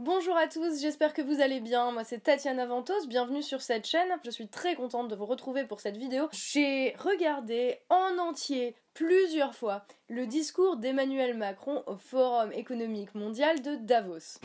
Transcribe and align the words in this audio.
Bonjour 0.00 0.36
à 0.36 0.46
tous, 0.46 0.80
j'espère 0.80 1.12
que 1.12 1.22
vous 1.22 1.40
allez 1.40 1.58
bien. 1.58 1.90
Moi 1.90 2.04
c'est 2.04 2.20
Tatiana 2.20 2.66
Ventos, 2.66 3.08
bienvenue 3.08 3.42
sur 3.42 3.62
cette 3.62 3.84
chaîne. 3.84 4.08
Je 4.24 4.30
suis 4.30 4.46
très 4.46 4.76
contente 4.76 5.08
de 5.08 5.16
vous 5.16 5.26
retrouver 5.26 5.64
pour 5.64 5.80
cette 5.80 5.96
vidéo. 5.96 6.28
J'ai 6.30 6.94
regardé 7.00 7.80
en 7.90 8.16
entier 8.16 8.76
plusieurs 8.94 9.56
fois 9.56 9.84
le 10.08 10.28
discours 10.28 10.76
d'Emmanuel 10.76 11.36
Macron 11.36 11.82
au 11.88 11.96
Forum 11.96 12.52
économique 12.52 13.12
mondial 13.16 13.60
de 13.60 13.74
Davos. 13.74 14.38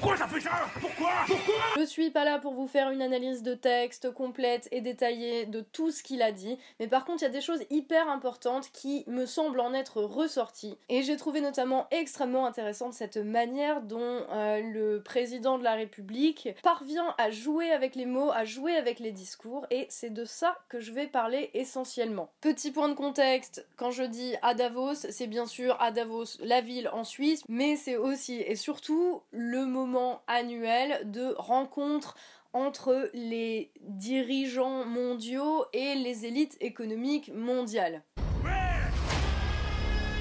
Pourquoi 0.00 0.16
ça 0.16 0.28
fait 0.28 0.40
ça? 0.40 0.50
Pourquoi? 0.80 1.10
Pourquoi? 1.26 1.54
Je 1.76 1.84
suis 1.84 2.10
pas 2.10 2.24
là 2.24 2.38
pour 2.38 2.54
vous 2.54 2.66
faire 2.66 2.88
une 2.88 3.02
analyse 3.02 3.42
de 3.42 3.52
texte 3.52 4.10
complète 4.10 4.66
et 4.72 4.80
détaillée 4.80 5.44
de 5.44 5.60
tout 5.60 5.90
ce 5.90 6.02
qu'il 6.02 6.22
a 6.22 6.32
dit, 6.32 6.56
mais 6.78 6.88
par 6.88 7.04
contre 7.04 7.22
il 7.22 7.26
y 7.26 7.28
a 7.28 7.30
des 7.32 7.42
choses 7.42 7.60
hyper 7.68 8.08
importantes 8.08 8.70
qui 8.72 9.04
me 9.08 9.26
semblent 9.26 9.60
en 9.60 9.74
être 9.74 10.00
ressorties. 10.00 10.78
Et 10.88 11.02
j'ai 11.02 11.18
trouvé 11.18 11.42
notamment 11.42 11.86
extrêmement 11.90 12.46
intéressante 12.46 12.94
cette 12.94 13.18
manière 13.18 13.82
dont 13.82 14.24
euh, 14.30 14.62
le 14.62 15.02
président 15.02 15.58
de 15.58 15.64
la 15.64 15.74
République 15.74 16.48
parvient 16.62 17.14
à 17.18 17.30
jouer 17.30 17.70
avec 17.70 17.94
les 17.94 18.06
mots, 18.06 18.30
à 18.32 18.46
jouer 18.46 18.76
avec 18.76 19.00
les 19.00 19.12
discours, 19.12 19.66
et 19.70 19.86
c'est 19.90 20.14
de 20.14 20.24
ça 20.24 20.56
que 20.70 20.80
je 20.80 20.92
vais 20.92 21.08
parler 21.08 21.50
essentiellement. 21.52 22.30
Petit 22.40 22.70
point 22.70 22.88
de 22.88 22.94
contexte, 22.94 23.66
quand 23.76 23.90
je 23.90 24.04
dis 24.04 24.34
à 24.40 24.54
Davos, 24.54 24.94
c'est 24.94 25.26
bien 25.26 25.44
sûr 25.44 25.76
à 25.78 25.90
Davos, 25.90 26.38
la 26.40 26.62
ville 26.62 26.88
en 26.94 27.04
Suisse, 27.04 27.42
mais 27.50 27.76
c'est 27.76 27.96
aussi 27.96 28.40
et 28.40 28.56
surtout 28.56 29.20
le 29.32 29.66
moment 29.66 29.89
annuel 30.26 31.10
de 31.10 31.34
rencontre 31.38 32.16
entre 32.52 33.10
les 33.14 33.72
dirigeants 33.80 34.84
mondiaux 34.84 35.64
et 35.72 35.94
les 35.94 36.26
élites 36.26 36.56
économiques 36.60 37.30
mondiales. 37.32 38.02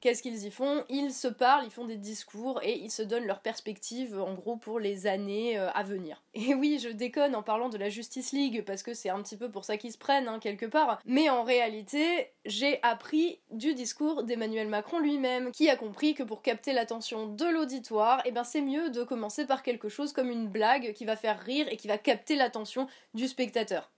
Qu'est-ce 0.01 0.23
qu'ils 0.23 0.45
y 0.45 0.51
font? 0.51 0.83
Ils 0.89 1.11
se 1.11 1.27
parlent, 1.27 1.65
ils 1.65 1.71
font 1.71 1.85
des 1.85 1.97
discours 1.97 2.61
et 2.63 2.77
ils 2.77 2.91
se 2.91 3.01
donnent 3.01 3.25
leurs 3.25 3.41
perspectives 3.41 4.19
en 4.19 4.33
gros 4.33 4.55
pour 4.55 4.79
les 4.79 5.07
années 5.07 5.59
euh, 5.59 5.69
à 5.71 5.83
venir. 5.83 6.23
Et 6.33 6.53
oui, 6.53 6.79
je 6.81 6.89
déconne 6.89 7.35
en 7.35 7.43
parlant 7.43 7.69
de 7.69 7.77
la 7.77 7.89
Justice 7.89 8.31
League 8.31 8.63
parce 8.65 8.83
que 8.83 8.93
c'est 8.93 9.09
un 9.09 9.21
petit 9.21 9.35
peu 9.35 9.49
pour 9.49 9.65
ça 9.65 9.77
qu'ils 9.77 9.91
se 9.91 9.97
prennent 9.97 10.27
hein, 10.27 10.39
quelque 10.39 10.65
part. 10.65 11.01
Mais 11.05 11.29
en 11.29 11.43
réalité, 11.43 12.31
j'ai 12.45 12.81
appris 12.83 13.39
du 13.51 13.73
discours 13.73 14.23
d'Emmanuel 14.23 14.67
Macron 14.67 14.99
lui-même 14.99 15.51
qui 15.51 15.69
a 15.69 15.75
compris 15.75 16.13
que 16.13 16.23
pour 16.23 16.41
capter 16.41 16.71
l'attention 16.71 17.27
de 17.27 17.45
l'auditoire, 17.45 18.21
eh 18.25 18.31
ben 18.31 18.43
c'est 18.43 18.61
mieux 18.61 18.89
de 18.89 19.03
commencer 19.03 19.45
par 19.45 19.63
quelque 19.63 19.89
chose 19.89 20.13
comme 20.13 20.29
une 20.29 20.47
blague 20.47 20.93
qui 20.93 21.05
va 21.05 21.15
faire 21.15 21.39
rire 21.39 21.67
et 21.69 21.77
qui 21.77 21.87
va 21.87 21.97
capter 21.97 22.35
l'attention 22.35 22.87
du 23.13 23.27
spectateur. 23.27 23.89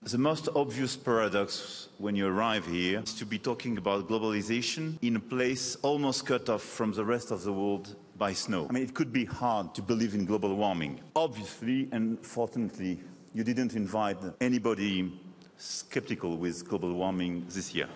Almost 5.91 6.25
cut 6.25 6.47
off 6.47 6.63
from 6.63 6.93
the 6.93 7.03
rest 7.03 7.31
of 7.31 7.43
the 7.43 7.51
world 7.51 7.97
by 8.17 8.31
snow. 8.31 8.65
I 8.69 8.71
mean, 8.71 8.83
it 8.83 8.93
could 8.93 9.11
be 9.11 9.25
hard 9.25 9.75
to 9.75 9.81
believe 9.81 10.13
in 10.13 10.23
global 10.23 10.55
warming. 10.55 11.01
Obviously, 11.17 11.89
and 11.91 12.17
fortunately, 12.25 12.97
you 13.33 13.43
didn't 13.43 13.75
invite 13.75 14.15
anybody 14.39 15.11
skeptical 15.57 16.37
with 16.37 16.65
global 16.65 16.93
warming 16.93 17.45
this 17.49 17.75
year. 17.75 17.89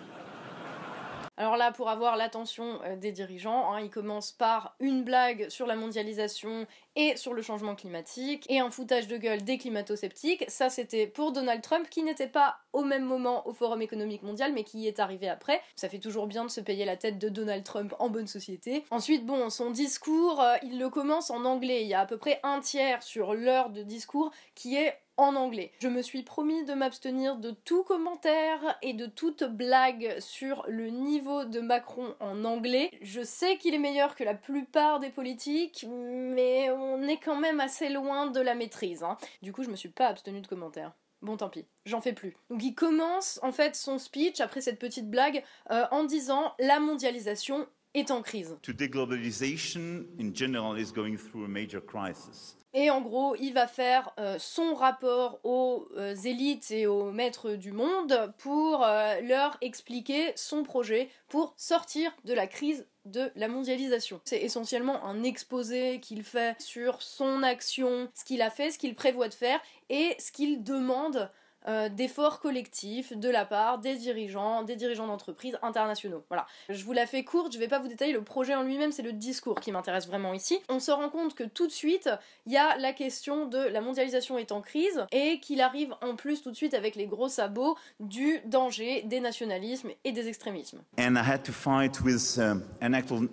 Alors 1.38 1.56
là, 1.56 1.70
pour 1.70 1.90
avoir 1.90 2.16
l'attention 2.16 2.80
euh, 2.84 2.96
des 2.96 3.12
dirigeants, 3.12 3.72
hein, 3.72 3.80
il 3.80 3.90
commence 3.90 4.32
par 4.32 4.74
une 4.80 5.04
blague 5.04 5.48
sur 5.50 5.66
la 5.66 5.76
mondialisation 5.76 6.66
et 6.94 7.14
sur 7.16 7.34
le 7.34 7.42
changement 7.42 7.74
climatique, 7.74 8.46
et 8.48 8.58
un 8.58 8.70
foutage 8.70 9.06
de 9.06 9.18
gueule 9.18 9.42
des 9.42 9.58
climato-sceptiques. 9.58 10.44
Ça, 10.48 10.70
c'était 10.70 11.06
pour 11.06 11.32
Donald 11.32 11.60
Trump, 11.60 11.90
qui 11.90 12.02
n'était 12.02 12.26
pas 12.26 12.56
au 12.72 12.82
même 12.82 13.04
moment 13.04 13.46
au 13.46 13.52
Forum 13.52 13.82
économique 13.82 14.22
mondial, 14.22 14.54
mais 14.54 14.64
qui 14.64 14.88
est 14.88 14.98
arrivé 14.98 15.28
après. 15.28 15.60
Ça 15.76 15.90
fait 15.90 15.98
toujours 15.98 16.26
bien 16.26 16.44
de 16.44 16.50
se 16.50 16.62
payer 16.62 16.86
la 16.86 16.96
tête 16.96 17.18
de 17.18 17.28
Donald 17.28 17.64
Trump 17.64 17.94
en 17.98 18.08
bonne 18.08 18.26
société. 18.26 18.84
Ensuite, 18.90 19.26
bon, 19.26 19.50
son 19.50 19.70
discours, 19.70 20.40
euh, 20.40 20.56
il 20.62 20.78
le 20.78 20.88
commence 20.88 21.30
en 21.30 21.44
anglais. 21.44 21.82
Il 21.82 21.88
y 21.88 21.94
a 21.94 22.00
à 22.00 22.06
peu 22.06 22.16
près 22.16 22.40
un 22.42 22.60
tiers 22.60 23.02
sur 23.02 23.34
l'heure 23.34 23.68
de 23.68 23.82
discours 23.82 24.30
qui 24.54 24.76
est 24.76 24.98
en 25.16 25.34
anglais. 25.34 25.72
Je 25.80 25.88
me 25.88 26.02
suis 26.02 26.22
promis 26.22 26.64
de 26.64 26.74
m'abstenir 26.74 27.36
de 27.36 27.50
tout 27.50 27.84
commentaire 27.84 28.78
et 28.82 28.92
de 28.92 29.06
toute 29.06 29.44
blague 29.44 30.16
sur 30.20 30.64
le 30.68 30.88
niveau 30.88 31.44
de 31.44 31.60
Macron 31.60 32.14
en 32.20 32.44
anglais. 32.44 32.90
Je 33.02 33.22
sais 33.22 33.56
qu'il 33.56 33.74
est 33.74 33.78
meilleur 33.78 34.14
que 34.14 34.24
la 34.24 34.34
plupart 34.34 35.00
des 35.00 35.10
politiques, 35.10 35.86
mais 35.88 36.70
on 36.70 37.02
est 37.02 37.18
quand 37.18 37.36
même 37.36 37.60
assez 37.60 37.88
loin 37.88 38.26
de 38.26 38.40
la 38.40 38.54
maîtrise. 38.54 39.02
Hein. 39.02 39.16
Du 39.42 39.52
coup, 39.52 39.62
je 39.62 39.70
me 39.70 39.76
suis 39.76 39.88
pas 39.88 40.08
abstenu 40.08 40.40
de 40.40 40.46
commentaires. 40.46 40.92
Bon, 41.22 41.36
tant 41.36 41.48
pis, 41.48 41.66
j'en 41.86 42.00
fais 42.00 42.12
plus. 42.12 42.36
Donc 42.50 42.62
il 42.62 42.74
commence 42.74 43.40
en 43.42 43.50
fait 43.50 43.74
son 43.74 43.98
speech 43.98 44.40
après 44.40 44.60
cette 44.60 44.78
petite 44.78 45.10
blague 45.10 45.42
euh, 45.70 45.84
en 45.90 46.04
disant 46.04 46.52
la 46.58 46.78
mondialisation 46.78 47.66
est 47.94 48.10
en 48.10 48.22
crise. 48.22 48.56
Today, 48.62 48.88
globalization 48.88 50.04
in 50.20 50.34
general 50.34 50.78
is 50.78 50.92
going 50.92 51.16
through 51.16 51.44
a 51.44 51.48
major 51.48 51.80
crisis. 51.80 52.55
Et 52.78 52.90
en 52.90 53.00
gros, 53.00 53.34
il 53.36 53.54
va 53.54 53.66
faire 53.66 54.12
euh, 54.20 54.36
son 54.38 54.74
rapport 54.74 55.40
aux 55.44 55.88
euh, 55.96 56.14
élites 56.14 56.70
et 56.70 56.86
aux 56.86 57.10
maîtres 57.10 57.52
du 57.52 57.72
monde 57.72 58.34
pour 58.36 58.84
euh, 58.84 59.18
leur 59.22 59.56
expliquer 59.62 60.34
son 60.36 60.62
projet 60.62 61.08
pour 61.30 61.54
sortir 61.56 62.14
de 62.26 62.34
la 62.34 62.46
crise 62.46 62.86
de 63.06 63.32
la 63.34 63.48
mondialisation. 63.48 64.20
C'est 64.24 64.42
essentiellement 64.42 65.02
un 65.06 65.22
exposé 65.22 66.00
qu'il 66.00 66.22
fait 66.22 66.54
sur 66.60 67.00
son 67.00 67.42
action, 67.42 68.10
ce 68.12 68.24
qu'il 68.24 68.42
a 68.42 68.50
fait, 68.50 68.70
ce 68.70 68.78
qu'il 68.78 68.94
prévoit 68.94 69.28
de 69.28 69.34
faire 69.34 69.58
et 69.88 70.14
ce 70.18 70.30
qu'il 70.30 70.62
demande 70.62 71.30
euh, 71.68 71.88
d'efforts 71.88 72.40
collectifs 72.40 73.12
de 73.16 73.28
la 73.28 73.44
part 73.44 73.78
des 73.78 73.96
dirigeants, 73.96 74.62
des 74.62 74.76
dirigeants 74.76 75.06
d'entreprises 75.06 75.58
internationaux. 75.62 76.24
Voilà. 76.28 76.46
Je 76.68 76.84
vous 76.84 76.92
la 76.92 77.06
fais 77.06 77.24
courte, 77.24 77.52
je 77.52 77.58
vais 77.58 77.68
pas 77.68 77.78
vous 77.78 77.88
détailler 77.88 78.12
le 78.12 78.22
projet 78.22 78.54
en 78.54 78.62
lui-même, 78.62 78.92
c'est 78.92 79.02
le 79.02 79.12
discours 79.12 79.60
qui 79.60 79.72
m'intéresse 79.72 80.06
vraiment 80.06 80.32
ici. 80.34 80.58
On 80.68 80.80
se 80.80 80.90
rend 80.90 81.08
compte 81.08 81.34
que 81.34 81.44
tout 81.44 81.66
de 81.66 81.72
suite, 81.72 82.08
il 82.46 82.52
y 82.52 82.56
a 82.56 82.76
la 82.76 82.92
question 82.92 83.46
de 83.46 83.58
la 83.58 83.80
mondialisation 83.80 84.38
est 84.38 84.52
en 84.52 84.60
crise 84.60 85.04
et 85.12 85.40
qu'il 85.40 85.60
arrive 85.60 85.94
en 86.02 86.16
plus 86.16 86.42
tout 86.42 86.50
de 86.50 86.56
suite 86.56 86.74
avec 86.74 86.94
les 86.96 87.06
gros 87.06 87.28
sabots 87.28 87.76
du 88.00 88.40
danger 88.46 89.02
des 89.02 89.20
nationalismes 89.20 89.90
et 90.04 90.12
des 90.12 90.28
extrémismes. 90.28 90.80
And 90.98 91.16
I 91.16 91.28
had 91.28 91.42
to 91.44 91.52
fight 91.52 92.00
with 92.00 92.38
um, 92.38 92.62
an 92.80 92.94
actual 92.94 93.28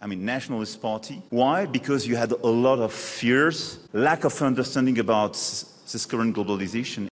I 0.00 0.06
mean, 0.06 0.24
nationalist 0.24 0.80
party. 0.80 1.22
Why? 1.30 1.66
Because 1.66 2.06
you 2.06 2.16
had 2.16 2.32
a 2.32 2.48
lot 2.48 2.78
of 2.78 2.92
fears, 2.92 3.80
lack 3.92 4.24
of 4.24 4.40
understanding 4.42 4.98
about. 4.98 5.36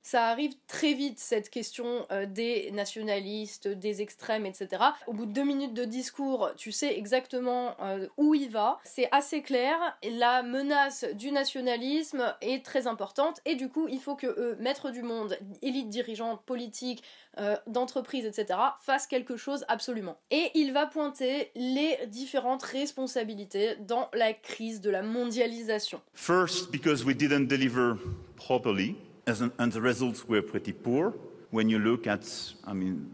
Ça 0.03 0.29
arrive 0.29 0.53
très 0.69 0.93
vite, 0.93 1.19
cette 1.19 1.49
question 1.49 2.07
euh, 2.13 2.27
des 2.27 2.71
nationalistes, 2.73 3.69
des 3.69 4.03
extrêmes, 4.03 4.45
etc. 4.45 4.83
Au 5.07 5.15
bout 5.15 5.25
de 5.25 5.33
deux 5.33 5.45
minutes 5.45 5.73
de 5.73 5.85
discours, 5.85 6.51
tu 6.57 6.73
sais 6.73 6.97
exactement 6.97 7.75
euh, 7.81 8.07
où 8.19 8.35
il 8.35 8.51
va. 8.51 8.79
C'est 8.85 9.09
assez 9.13 9.41
clair. 9.41 9.77
La 10.19 10.43
menace 10.43 11.07
du 11.15 11.33
nationalisme 11.33 12.35
est 12.43 12.65
très 12.65 12.87
importante 12.87 13.41
et 13.47 13.55
du 13.55 13.71
coup, 13.71 13.89
il 13.89 13.99
faut 13.99 14.15
que 14.15 14.27
eux, 14.27 14.57
maîtres 14.61 14.91
du 14.91 15.03
monde, 15.03 15.39
élites 15.63 15.89
dirigeantes, 15.89 16.43
politiques, 16.45 17.03
euh, 17.39 17.57
d'entreprises, 17.67 18.25
etc., 18.25 18.59
fassent 18.81 19.07
quelque 19.07 19.37
chose 19.37 19.65
absolument. 19.69 20.19
Et 20.31 20.51
il 20.55 20.73
va 20.73 20.87
pointer 20.87 21.51
les 21.55 21.99
différentes 22.09 22.63
responsabilités 22.63 23.77
dans 23.81 24.09
la 24.15 24.33
crise 24.33 24.81
de 24.81 24.91
la 24.91 25.03
mondialisation. 25.03 26.01
First, 26.15 26.71
because 26.71 27.05
we 27.05 27.15
didn't 27.15 27.47
deliver 27.47 27.97
properly, 28.37 28.97
and 29.27 29.71
the 29.71 29.81
results 29.81 30.25
were 30.29 30.43
pretty 30.43 30.73
poor. 30.73 31.13
When 31.53 31.69
you 31.69 31.79
look 31.79 32.07
at, 32.07 32.25
I 32.67 32.75
mean, 32.75 33.09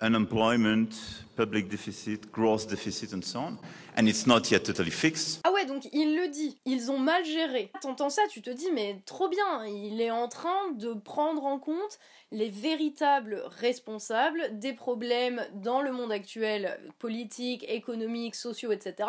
unemployment, 0.00 0.88
public 1.36 1.68
deficit, 1.68 2.30
gross 2.30 2.66
deficit, 2.66 3.12
and 3.12 3.22
so 3.22 3.40
on, 3.40 3.58
and 3.96 4.06
it's 4.06 4.26
not 4.26 4.50
yet 4.50 4.64
totally 4.64 4.90
fixed. 4.90 5.40
Ah 5.44 5.52
ouais, 5.52 5.66
donc 5.66 5.88
il 5.92 6.16
le 6.16 6.28
dit, 6.28 6.58
ils 6.64 6.90
ont 6.90 6.98
mal 6.98 7.24
géré. 7.24 7.70
T'entends 7.80 8.10
ça, 8.10 8.22
tu 8.30 8.42
te 8.42 8.50
dis, 8.50 8.70
mais 8.72 9.00
trop 9.06 9.28
bien, 9.28 9.66
il 9.66 10.00
est 10.00 10.10
en 10.10 10.28
train 10.28 10.72
de 10.72 10.94
prendre 10.94 11.44
en 11.44 11.58
compte 11.58 11.98
les 12.32 12.50
véritables 12.50 13.42
responsables 13.60 14.58
des 14.58 14.72
problèmes 14.72 15.42
dans 15.54 15.82
le 15.82 15.92
monde 15.92 16.12
actuel, 16.12 16.78
politique, 16.98 17.64
économique, 17.68 18.34
sociaux, 18.34 18.72
etc 18.72 19.08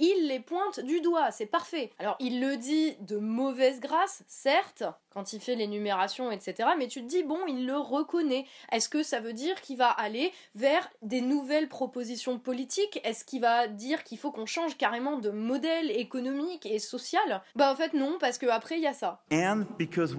il 0.00 0.28
les 0.28 0.40
pointe 0.40 0.80
du 0.80 1.00
doigt, 1.00 1.30
c'est 1.30 1.46
parfait. 1.46 1.92
Alors 1.98 2.16
il 2.18 2.40
le 2.40 2.56
dit 2.56 2.96
de 3.00 3.18
mauvaise 3.18 3.80
grâce, 3.80 4.24
certes, 4.26 4.82
quand 5.10 5.32
il 5.32 5.40
fait 5.40 5.54
l'énumération, 5.54 6.30
etc. 6.30 6.70
Mais 6.78 6.88
tu 6.88 7.02
te 7.02 7.08
dis, 7.08 7.22
bon, 7.22 7.38
il 7.46 7.66
le 7.66 7.76
reconnaît. 7.76 8.46
Est-ce 8.72 8.88
que 8.88 9.02
ça 9.02 9.20
veut 9.20 9.32
dire 9.32 9.60
qu'il 9.60 9.76
va 9.76 9.90
aller 9.90 10.32
vers 10.54 10.88
des 11.02 11.20
nouvelles 11.20 11.68
propositions 11.68 12.38
politiques? 12.38 13.00
Est-ce 13.04 13.24
qu'il 13.24 13.42
va 13.42 13.68
dire 13.68 14.04
qu'il 14.04 14.18
faut 14.18 14.32
qu'on 14.32 14.46
change 14.46 14.76
carrément 14.76 15.18
de 15.18 15.30
modèle 15.30 15.90
économique 15.90 16.66
et 16.66 16.78
social? 16.78 17.42
Bah 17.54 17.70
en 17.70 17.76
fait 17.76 17.92
non, 17.92 18.16
parce 18.18 18.38
que 18.38 18.46
après 18.46 18.76
il 18.76 18.82
y 18.82 18.86
a 18.86 18.94
ça. 18.94 19.22
And 19.32 19.64
because 19.78 20.16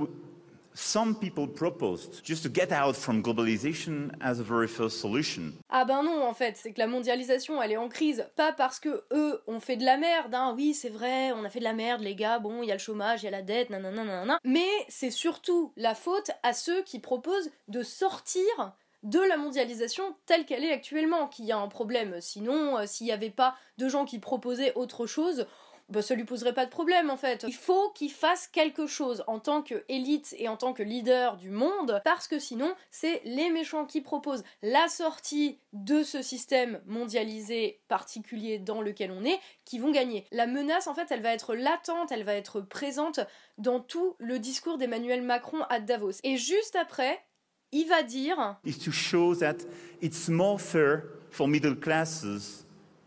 some 0.73 1.15
people 1.15 1.47
proposed 1.47 2.23
just 2.23 2.43
to 2.43 2.49
get 2.49 2.71
out 2.71 2.95
from 2.95 3.21
globalization 3.21 4.11
as 4.21 4.39
a 4.39 4.43
very 4.43 4.67
first 4.67 4.99
solution. 4.99 5.53
Ah 5.69 5.85
ben 5.85 6.03
non, 6.03 6.23
en 6.23 6.33
fait, 6.33 6.57
c'est 6.57 6.71
que 6.73 6.79
la 6.79 6.87
mondialisation, 6.87 7.61
elle 7.61 7.71
est 7.71 7.77
en 7.77 7.89
crise, 7.89 8.25
pas 8.35 8.51
parce 8.51 8.79
que 8.79 9.03
eux 9.11 9.41
ont 9.47 9.59
fait 9.59 9.77
de 9.77 9.85
la 9.85 9.97
merde, 9.97 10.33
hein, 10.33 10.53
oui, 10.55 10.73
c'est 10.73 10.89
vrai, 10.89 11.31
on 11.33 11.43
a 11.43 11.49
fait 11.49 11.59
de 11.59 11.63
la 11.63 11.73
merde, 11.73 12.01
les 12.01 12.15
gars, 12.15 12.39
bon, 12.39 12.63
il 12.63 12.67
y 12.67 12.71
a 12.71 12.75
le 12.75 12.79
chômage, 12.79 13.23
il 13.23 13.25
y 13.25 13.27
a 13.27 13.31
la 13.31 13.41
dette, 13.41 13.69
nanana, 13.69 14.03
nanana, 14.03 14.39
mais 14.43 14.69
c'est 14.87 15.11
surtout 15.11 15.73
la 15.77 15.95
faute 15.95 16.31
à 16.43 16.53
ceux 16.53 16.81
qui 16.83 16.99
proposent 16.99 17.51
de 17.67 17.83
sortir 17.83 18.73
de 19.03 19.19
la 19.19 19.37
mondialisation 19.37 20.15
telle 20.25 20.45
qu'elle 20.45 20.63
est 20.63 20.71
actuellement, 20.71 21.27
qu'il 21.27 21.45
y 21.45 21.51
a 21.51 21.57
un 21.57 21.67
problème. 21.67 22.17
Sinon, 22.19 22.77
euh, 22.77 22.85
s'il 22.85 23.07
n'y 23.07 23.11
avait 23.11 23.31
pas 23.31 23.55
de 23.77 23.89
gens 23.89 24.05
qui 24.05 24.19
proposaient 24.19 24.73
autre 24.75 25.07
chose, 25.07 25.47
bah, 25.91 26.01
ça 26.01 26.15
lui 26.15 26.23
poserait 26.23 26.53
pas 26.53 26.65
de 26.65 26.71
problème 26.71 27.09
en 27.09 27.17
fait. 27.17 27.45
Il 27.47 27.53
faut 27.53 27.89
qu'il 27.91 28.11
fasse 28.11 28.47
quelque 28.47 28.87
chose 28.87 29.23
en 29.27 29.39
tant 29.39 29.61
qu'élite 29.61 30.35
et 30.37 30.47
en 30.47 30.57
tant 30.57 30.73
que 30.73 30.83
leader 30.83 31.37
du 31.37 31.49
monde, 31.49 32.01
parce 32.03 32.27
que 32.27 32.39
sinon, 32.39 32.73
c'est 32.89 33.21
les 33.25 33.49
méchants 33.49 33.85
qui 33.85 34.01
proposent 34.01 34.43
la 34.61 34.87
sortie 34.87 35.59
de 35.73 36.03
ce 36.03 36.21
système 36.21 36.81
mondialisé 36.85 37.81
particulier 37.87 38.57
dans 38.57 38.81
lequel 38.81 39.11
on 39.11 39.23
est 39.23 39.39
qui 39.65 39.79
vont 39.79 39.91
gagner. 39.91 40.25
La 40.31 40.47
menace, 40.47 40.87
en 40.87 40.93
fait, 40.93 41.07
elle 41.11 41.21
va 41.21 41.33
être 41.33 41.55
latente, 41.55 42.11
elle 42.11 42.23
va 42.23 42.35
être 42.35 42.61
présente 42.61 43.19
dans 43.57 43.79
tout 43.79 44.15
le 44.19 44.39
discours 44.39 44.77
d'Emmanuel 44.77 45.21
Macron 45.21 45.61
à 45.69 45.79
Davos. 45.79 46.19
Et 46.23 46.37
juste 46.37 46.75
après, 46.75 47.23
il 47.71 47.87
va 47.87 48.03
dire 48.03 48.57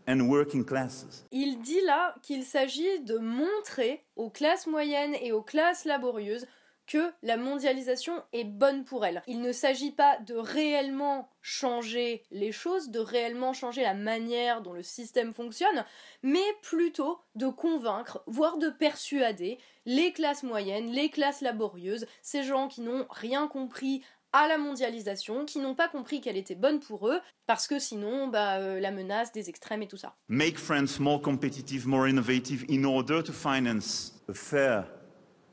and 0.07 0.21
working 0.21 0.65
classes. 0.65 1.25
Il 1.31 1.59
dit 1.61 1.81
là 1.81 2.15
qu'il 2.21 2.43
s'agit 2.43 2.99
de 3.01 3.17
montrer 3.17 4.03
aux 4.15 4.29
classes 4.29 4.67
moyennes 4.67 5.15
et 5.21 5.31
aux 5.31 5.41
classes 5.41 5.85
laborieuses 5.85 6.47
que 6.87 7.11
la 7.23 7.37
mondialisation 7.37 8.21
est 8.31 8.43
bonne 8.43 8.83
pour 8.83 9.05
elles. 9.05 9.23
Il 9.27 9.41
ne 9.41 9.51
s'agit 9.51 9.91
pas 9.91 10.17
de 10.19 10.35
réellement 10.35 11.29
changer 11.41 12.23
les 12.31 12.51
choses, 12.51 12.89
de 12.89 12.99
réellement 12.99 13.53
changer 13.53 13.81
la 13.81 13.93
manière 13.93 14.61
dont 14.61 14.73
le 14.73 14.83
système 14.83 15.33
fonctionne, 15.33 15.83
mais 16.21 16.45
plutôt 16.61 17.19
de 17.35 17.47
convaincre, 17.47 18.23
voire 18.27 18.57
de 18.57 18.69
persuader 18.69 19.57
les 19.85 20.13
classes 20.13 20.43
moyennes, 20.43 20.91
les 20.91 21.09
classes 21.09 21.41
laborieuses, 21.41 22.07
ces 22.21 22.43
gens 22.43 22.67
qui 22.67 22.81
n'ont 22.81 23.05
rien 23.09 23.47
compris 23.47 24.03
à 24.35 24.49
la 24.49 24.57
mondialisation, 24.57 25.45
qui 25.45 25.59
n'ont 25.59 25.75
pas 25.75 25.87
compris 25.87 26.19
qu'elle 26.19 26.35
était 26.35 26.55
bonne 26.55 26.81
pour 26.81 27.07
eux, 27.07 27.21
parce 27.47 27.67
que 27.67 27.79
sinon, 27.79 28.27
bah, 28.27 28.57
euh, 28.57 28.81
la 28.81 28.91
menace 28.91 29.31
des 29.31 29.47
extrêmes 29.47 29.81
et 29.81 29.87
tout 29.87 29.95
ça. 29.95 30.13
Make 30.27 30.57
France 30.57 30.99
more 30.99 31.21
competitive, 31.21 31.87
more 31.87 32.05
innovative 32.05 32.65
in 32.69 32.83
order 32.83 33.23
to 33.23 33.31
finance 33.31 34.21
a 34.27 34.33
fair 34.33 34.83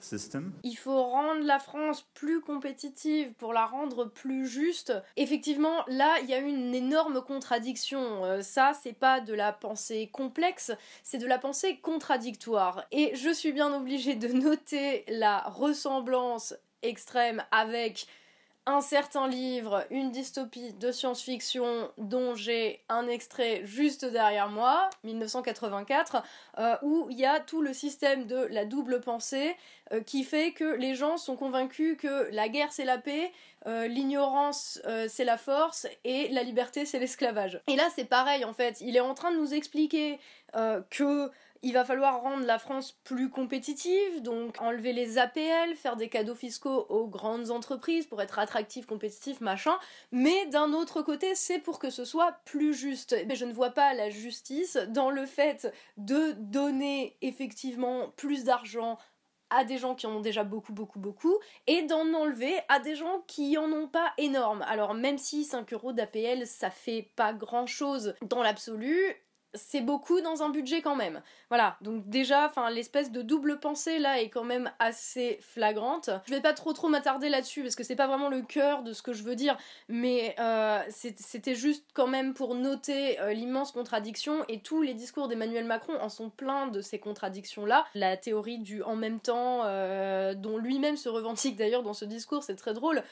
system. 0.01 0.53
Il 0.65 0.75
faut 0.75 1.01
rendre 1.01 1.45
la 1.45 1.61
France 1.61 2.05
plus 2.15 2.41
compétitive 2.41 3.33
pour 3.35 3.53
la 3.53 3.67
rendre 3.67 4.07
plus 4.07 4.49
juste. 4.49 4.93
Effectivement, 5.17 5.85
là, 5.87 6.17
il 6.25 6.29
y 6.29 6.35
a 6.35 6.39
une 6.39 6.75
énorme 6.75 7.23
contradiction. 7.23 8.25
Euh, 8.25 8.43
ça, 8.43 8.73
c'est 8.83 8.99
pas 8.99 9.21
de 9.21 9.33
la 9.33 9.53
pensée 9.53 10.11
complexe, 10.13 10.73
c'est 11.05 11.19
de 11.19 11.27
la 11.29 11.39
pensée 11.39 11.79
contradictoire. 11.79 12.85
Et 12.91 13.15
je 13.15 13.31
suis 13.31 13.53
bien 13.53 13.73
obligée 13.73 14.17
de 14.17 14.27
noter 14.27 15.05
la 15.07 15.43
ressemblance 15.43 16.53
extrême 16.83 17.45
avec 17.53 18.09
un 18.67 18.81
certain 18.81 19.27
livre, 19.27 19.85
une 19.91 20.13
dystopie 20.13 20.73
de 20.75 20.93
science-fiction 20.93 21.91
dont 21.99 22.37
j'ai 22.37 22.81
un 22.89 23.09
extrait 23.09 23.63
juste 23.65 24.05
derrière 24.05 24.49
moi, 24.49 24.89
1984, 25.03 26.23
euh, 26.59 26.77
où 26.83 27.09
il 27.11 27.19
y 27.19 27.27
a 27.27 27.41
tout 27.41 27.61
le 27.61 27.73
système 27.73 28.27
de 28.27 28.47
la 28.51 28.65
double 28.65 29.01
pensée 29.01 29.57
euh, 29.93 30.01
qui 30.01 30.23
fait 30.23 30.53
que 30.53 30.77
les 30.77 30.95
gens 30.95 31.17
sont 31.17 31.35
convaincus 31.35 31.97
que 31.99 32.29
la 32.31 32.49
guerre 32.49 32.73
c'est 32.73 32.85
la 32.85 32.99
paix, 32.99 33.33
euh, 33.67 33.89
l'ignorance 33.89 34.81
c'est 35.09 35.25
la 35.25 35.39
force 35.39 35.87
et 36.05 36.29
la 36.29 36.45
liberté 36.45 36.87
c'est 36.87 37.01
l'esclavage. 37.01 37.61
Et 37.67 37.75
là 37.75 37.89
c'est 37.95 38.05
pareil 38.05 38.45
en 38.45 38.53
fait, 38.53 38.81
il 38.81 38.97
est 38.97 39.01
en 39.01 39.15
train 39.15 39.33
de 39.33 39.39
nous 39.39 39.55
expliquer 39.55 40.21
que 40.91 41.31
il 41.63 41.73
va 41.73 41.85
falloir 41.85 42.21
rendre 42.21 42.45
la 42.45 42.59
France 42.59 42.99
plus 43.05 43.31
compétitive, 43.31 44.23
donc 44.23 44.61
enlever 44.61 44.93
les 44.93 45.19
APL, 45.19 45.75
faire 45.77 45.97
des 45.97 46.09
cadeaux 46.09 46.35
fiscaux 46.35 46.87
aux 46.89 47.07
grandes 47.07 47.51
entreprises 47.51 48.07
pour 48.07 48.21
être 48.21 48.39
attractif, 48.39 48.87
compétitif, 48.87 49.41
machin. 49.41 49.79
Mais 50.11 50.47
d'un 50.47 50.73
autre 50.73 51.03
côté, 51.03 51.35
c'est 51.35 51.61
pour 51.61 51.79
que 51.79 51.91
ce 51.91 52.05
soit 52.05 52.33
plus 52.45 52.75
juste. 52.75 53.17
Mais 53.29 53.37
je 53.37 53.45
ne 53.45 53.53
vois 53.53 53.71
pas 53.71 53.95
la 53.95 54.11
justice 54.11 54.77
dans 54.89 55.11
le 55.11 55.25
fait 55.25 55.73
de 55.97 56.33
donner 56.33 57.17
effectivement 57.23 58.09
plus 58.17 58.45
d'argent 58.45 58.99
à 59.51 59.65
des 59.65 59.79
gens 59.79 59.95
qui 59.95 60.07
en 60.07 60.17
ont 60.17 60.21
déjà 60.21 60.45
beaucoup, 60.45 60.73
beaucoup, 60.73 60.99
beaucoup, 60.99 61.39
et 61.67 61.83
d'en 61.83 62.13
enlever 62.15 62.59
à 62.69 62.81
des 62.81 62.97
gens 62.97 63.23
qui 63.27 63.57
en 63.59 63.71
ont 63.71 63.87
pas 63.87 64.13
énorme. 64.17 64.65
Alors 64.67 64.95
même 64.95 65.19
si 65.19 65.45
5 65.45 65.73
euros 65.75 65.93
d'APL, 65.93 66.47
ça 66.47 66.71
fait 66.71 67.11
pas 67.17 67.35
grand 67.35 67.67
chose 67.67 68.15
dans 68.23 68.43
l'absolu, 68.43 68.99
c'est 69.55 69.83
beaucoup 69.83 70.21
dans 70.21 70.43
un 70.43 70.49
budget 70.49 70.81
quand 70.81 70.97
même. 70.97 71.23
Voilà, 71.53 71.77
donc 71.83 72.09
déjà, 72.09 72.47
enfin 72.47 72.71
l'espèce 72.71 73.13
de 73.13 73.21
double 73.21 73.61
pensée 73.61 73.99
là 73.99 74.23
est 74.23 74.31
quand 74.31 74.43
même 74.43 74.73
assez 74.79 75.39
flagrante. 75.43 76.09
Je 76.25 76.33
vais 76.33 76.41
pas 76.41 76.55
trop 76.55 76.89
m'attarder 76.89 77.29
là-dessus 77.29 77.61
parce 77.61 77.75
que 77.75 77.85
c'est 77.85 77.95
pas 77.95 78.07
vraiment 78.07 78.31
le 78.31 78.41
cœur 78.41 78.83
de 78.83 78.95
ce 78.95 79.03
que 79.03 79.13
je 79.13 79.23
veux 79.23 79.37
dire, 79.37 79.59
mais 79.87 80.35
euh, 80.39 80.81
c'était 80.89 81.55
juste 81.55 81.85
quand 81.93 82.07
même 82.07 82.33
pour 82.33 82.55
noter 82.55 83.21
euh, 83.21 83.35
l'immense 83.35 83.71
contradiction 83.71 84.47
et 84.49 84.61
tous 84.61 84.81
les 84.81 84.95
discours 84.95 85.29
d'Emmanuel 85.29 85.67
Macron 85.67 85.93
en 86.01 86.09
sont 86.09 86.31
pleins 86.31 86.69
de 86.69 86.81
ces 86.81 86.99
contradictions 86.99 87.67
là. 87.67 87.85
La 87.95 88.17
théorie 88.17 88.59
du 88.59 88.83
en 88.83 88.97
même 88.97 89.21
temps, 89.21 89.61
euh, 89.67 90.33
dont 90.33 90.57
lui-même 90.57 90.97
se 90.97 91.11
revendique 91.11 91.57
d'ailleurs 91.57 91.83
dans 91.83 91.93
ce 91.93 92.07
discours, 92.07 92.45
c'est 92.45 92.57
très 92.57 92.73
drôle, 92.73 93.03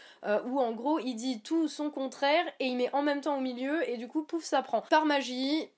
où 0.47 0.61
en 0.61 0.73
gros 0.73 0.99
il 0.99 1.15
dit 1.15 1.43
tout 1.43 1.69
son 1.69 1.91
contraire 1.91 2.47
et 2.59 2.69
il 2.69 2.79
met 2.79 2.89
en 2.95 3.03
même 3.03 3.21
temps 3.21 3.37
au 3.37 3.43
milieu 3.43 3.87
et 3.87 3.99
du 3.99 4.09
coup 4.09 4.23
pouf 4.23 4.45
ça 4.45 4.63
prend. 4.63 4.81
Par 4.89 5.05
magie, 5.05 5.69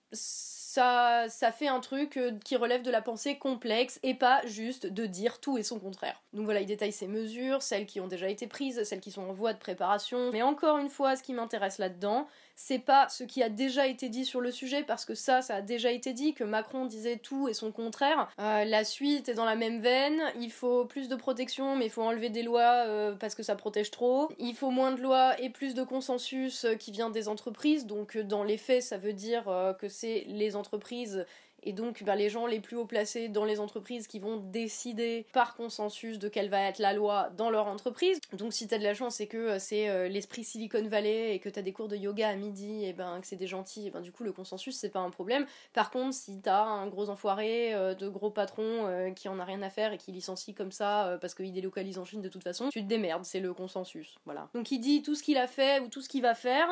ça, 0.72 1.52
fait 1.52 1.68
un 1.68 1.80
truc 1.80 2.16
euh, 2.16 2.32
qui 2.44 2.56
relève 2.56 2.82
de 2.82 2.90
la 2.90 3.02
pensée 3.02 3.36
complexe 3.36 4.00
et 4.02 4.14
pas 4.14 4.40
juste 4.46 4.86
de 4.86 5.04
dire 5.04 5.38
tout 5.38 5.58
et 5.58 5.62
son 5.62 5.78
contraire. 5.78 6.22
Donc 6.32 6.46
voilà, 6.46 6.60
il 6.60 6.66
détaille 6.66 6.92
ses 6.92 7.06
mesures, 7.06 7.62
celles 7.62 7.84
qui 7.84 8.00
ont 8.00 8.06
déjà 8.06 8.28
été 8.28 8.46
prises, 8.46 8.82
celles 8.84 9.00
qui 9.00 9.10
sont 9.10 9.22
en 9.22 9.32
voie 9.32 9.52
de 9.52 9.58
préparation. 9.58 10.30
Mais 10.32 10.40
encore 10.40 10.78
une 10.78 10.88
fois, 10.88 11.14
ce 11.16 11.22
qui 11.22 11.34
m'intéresse 11.34 11.78
là-dedans, 11.78 12.26
c'est 12.54 12.78
pas 12.78 13.08
ce 13.08 13.24
qui 13.24 13.42
a 13.42 13.48
déjà 13.48 13.86
été 13.86 14.08
dit 14.08 14.24
sur 14.24 14.40
le 14.40 14.50
sujet, 14.50 14.82
parce 14.82 15.04
que 15.04 15.14
ça, 15.14 15.42
ça 15.42 15.56
a 15.56 15.60
déjà 15.62 15.90
été 15.90 16.12
dit, 16.12 16.34
que 16.34 16.44
Macron 16.44 16.86
disait 16.86 17.16
tout 17.16 17.48
et 17.48 17.54
son 17.54 17.72
contraire. 17.72 18.28
Euh, 18.38 18.64
la 18.64 18.84
suite 18.84 19.28
est 19.28 19.34
dans 19.34 19.44
la 19.44 19.56
même 19.56 19.80
veine, 19.80 20.20
il 20.40 20.50
faut 20.50 20.84
plus 20.84 21.08
de 21.08 21.16
protection, 21.16 21.76
mais 21.76 21.86
il 21.86 21.90
faut 21.90 22.02
enlever 22.02 22.30
des 22.30 22.42
lois 22.42 22.84
euh, 22.86 23.14
parce 23.14 23.34
que 23.34 23.42
ça 23.42 23.56
protège 23.56 23.90
trop. 23.90 24.28
Il 24.38 24.54
faut 24.54 24.70
moins 24.70 24.92
de 24.92 25.00
lois 25.00 25.40
et 25.40 25.50
plus 25.50 25.74
de 25.74 25.82
consensus 25.82 26.64
euh, 26.64 26.74
qui 26.74 26.92
vient 26.92 27.10
des 27.10 27.28
entreprises, 27.28 27.86
donc 27.86 28.16
dans 28.18 28.44
les 28.44 28.58
faits, 28.58 28.82
ça 28.82 28.98
veut 28.98 29.12
dire 29.12 29.44
que 29.78 29.88
c'est 29.88 30.24
les 30.28 30.56
entreprises 30.56 31.26
et 31.62 31.72
donc 31.72 32.02
bah, 32.04 32.16
les 32.16 32.28
gens 32.28 32.46
les 32.46 32.60
plus 32.60 32.76
haut 32.76 32.86
placés 32.86 33.28
dans 33.28 33.44
les 33.44 33.60
entreprises 33.60 34.06
qui 34.06 34.18
vont 34.18 34.36
décider 34.36 35.26
par 35.32 35.54
consensus 35.54 36.18
de 36.18 36.28
quelle 36.28 36.48
va 36.48 36.62
être 36.62 36.78
la 36.78 36.92
loi 36.92 37.30
dans 37.36 37.50
leur 37.50 37.66
entreprise. 37.66 38.20
Donc 38.32 38.52
si 38.52 38.66
t'as 38.68 38.78
de 38.78 38.82
la 38.82 38.94
chance 38.94 39.20
et 39.20 39.26
que 39.26 39.36
euh, 39.36 39.58
c'est 39.58 39.88
euh, 39.88 40.08
l'esprit 40.08 40.44
Silicon 40.44 40.86
Valley 40.86 41.34
et 41.34 41.38
que 41.38 41.48
t'as 41.48 41.62
des 41.62 41.72
cours 41.72 41.88
de 41.88 41.96
yoga 41.96 42.28
à 42.28 42.34
midi 42.34 42.84
et 42.84 42.92
ben 42.92 43.20
que 43.20 43.26
c'est 43.26 43.36
des 43.36 43.46
gentils, 43.46 43.86
et 43.86 43.90
ben 43.90 44.00
du 44.00 44.12
coup 44.12 44.24
le 44.24 44.32
consensus 44.32 44.76
c'est 44.76 44.90
pas 44.90 45.00
un 45.00 45.10
problème. 45.10 45.46
Par 45.72 45.90
contre 45.90 46.14
si 46.14 46.40
t'as 46.40 46.62
un 46.62 46.86
gros 46.86 47.10
enfoiré 47.10 47.74
euh, 47.74 47.94
de 47.94 48.08
gros 48.08 48.30
patrons 48.30 49.12
qui 49.14 49.28
en 49.28 49.38
a 49.38 49.44
rien 49.44 49.62
à 49.62 49.70
faire 49.70 49.92
et 49.92 49.98
qui 49.98 50.12
licencie 50.12 50.54
comme 50.54 50.72
ça 50.72 51.18
parce 51.20 51.34
qu'il 51.34 51.52
délocalise 51.52 51.98
en 51.98 52.04
Chine 52.04 52.20
de 52.22 52.28
toute 52.28 52.42
façon, 52.42 52.68
tu 52.70 52.82
te 52.82 52.88
démerdes, 52.88 53.24
c'est 53.24 53.40
le 53.40 53.52
consensus. 53.54 54.16
Voilà. 54.24 54.48
Donc 54.54 54.70
il 54.70 54.78
dit 54.78 55.02
tout 55.02 55.14
ce 55.14 55.22
qu'il 55.22 55.36
a 55.36 55.46
fait 55.46 55.80
ou 55.80 55.88
tout 55.88 56.00
ce 56.00 56.08
qu'il 56.08 56.22
va 56.22 56.34
faire. 56.34 56.68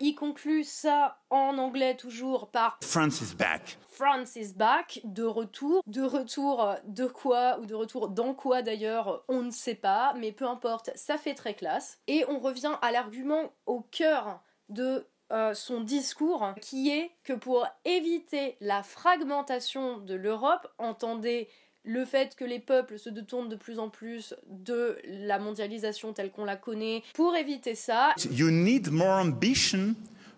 il 0.00 0.14
conclut 0.14 0.64
ça 0.64 1.18
en 1.30 1.58
anglais 1.58 1.96
toujours 1.96 2.48
par 2.48 2.78
France 2.80 3.20
is 3.20 3.34
back. 3.36 3.78
France 3.94 4.34
is 4.34 4.54
back, 4.54 5.00
de 5.04 5.22
retour. 5.22 5.82
De 5.86 6.02
retour 6.02 6.74
de 6.84 7.06
quoi, 7.06 7.58
ou 7.60 7.66
de 7.66 7.74
retour 7.74 8.08
dans 8.08 8.34
quoi 8.34 8.62
d'ailleurs, 8.62 9.24
on 9.28 9.42
ne 9.42 9.50
sait 9.50 9.76
pas, 9.76 10.14
mais 10.18 10.32
peu 10.32 10.46
importe, 10.46 10.90
ça 10.96 11.16
fait 11.16 11.34
très 11.34 11.54
classe. 11.54 11.98
Et 12.08 12.24
on 12.28 12.40
revient 12.40 12.72
à 12.82 12.90
l'argument 12.90 13.52
au 13.66 13.80
cœur 13.80 14.42
de 14.68 15.06
euh, 15.32 15.54
son 15.54 15.80
discours, 15.80 16.54
qui 16.60 16.90
est 16.90 17.12
que 17.22 17.32
pour 17.32 17.66
éviter 17.84 18.56
la 18.60 18.82
fragmentation 18.82 19.98
de 19.98 20.14
l'Europe, 20.14 20.66
entendez 20.78 21.48
le 21.84 22.04
fait 22.04 22.34
que 22.34 22.44
les 22.44 22.58
peuples 22.58 22.98
se 22.98 23.10
détournent 23.10 23.48
de 23.48 23.56
plus 23.56 23.78
en 23.78 23.90
plus 23.90 24.34
de 24.48 24.98
la 25.04 25.38
mondialisation 25.38 26.12
telle 26.12 26.30
qu'on 26.32 26.44
la 26.44 26.56
connaît, 26.56 27.02
pour 27.14 27.36
éviter 27.36 27.74
ça, 27.74 28.12
you 28.30 28.50
need 28.50 28.90
more 28.90 29.20
ambition 29.20 29.94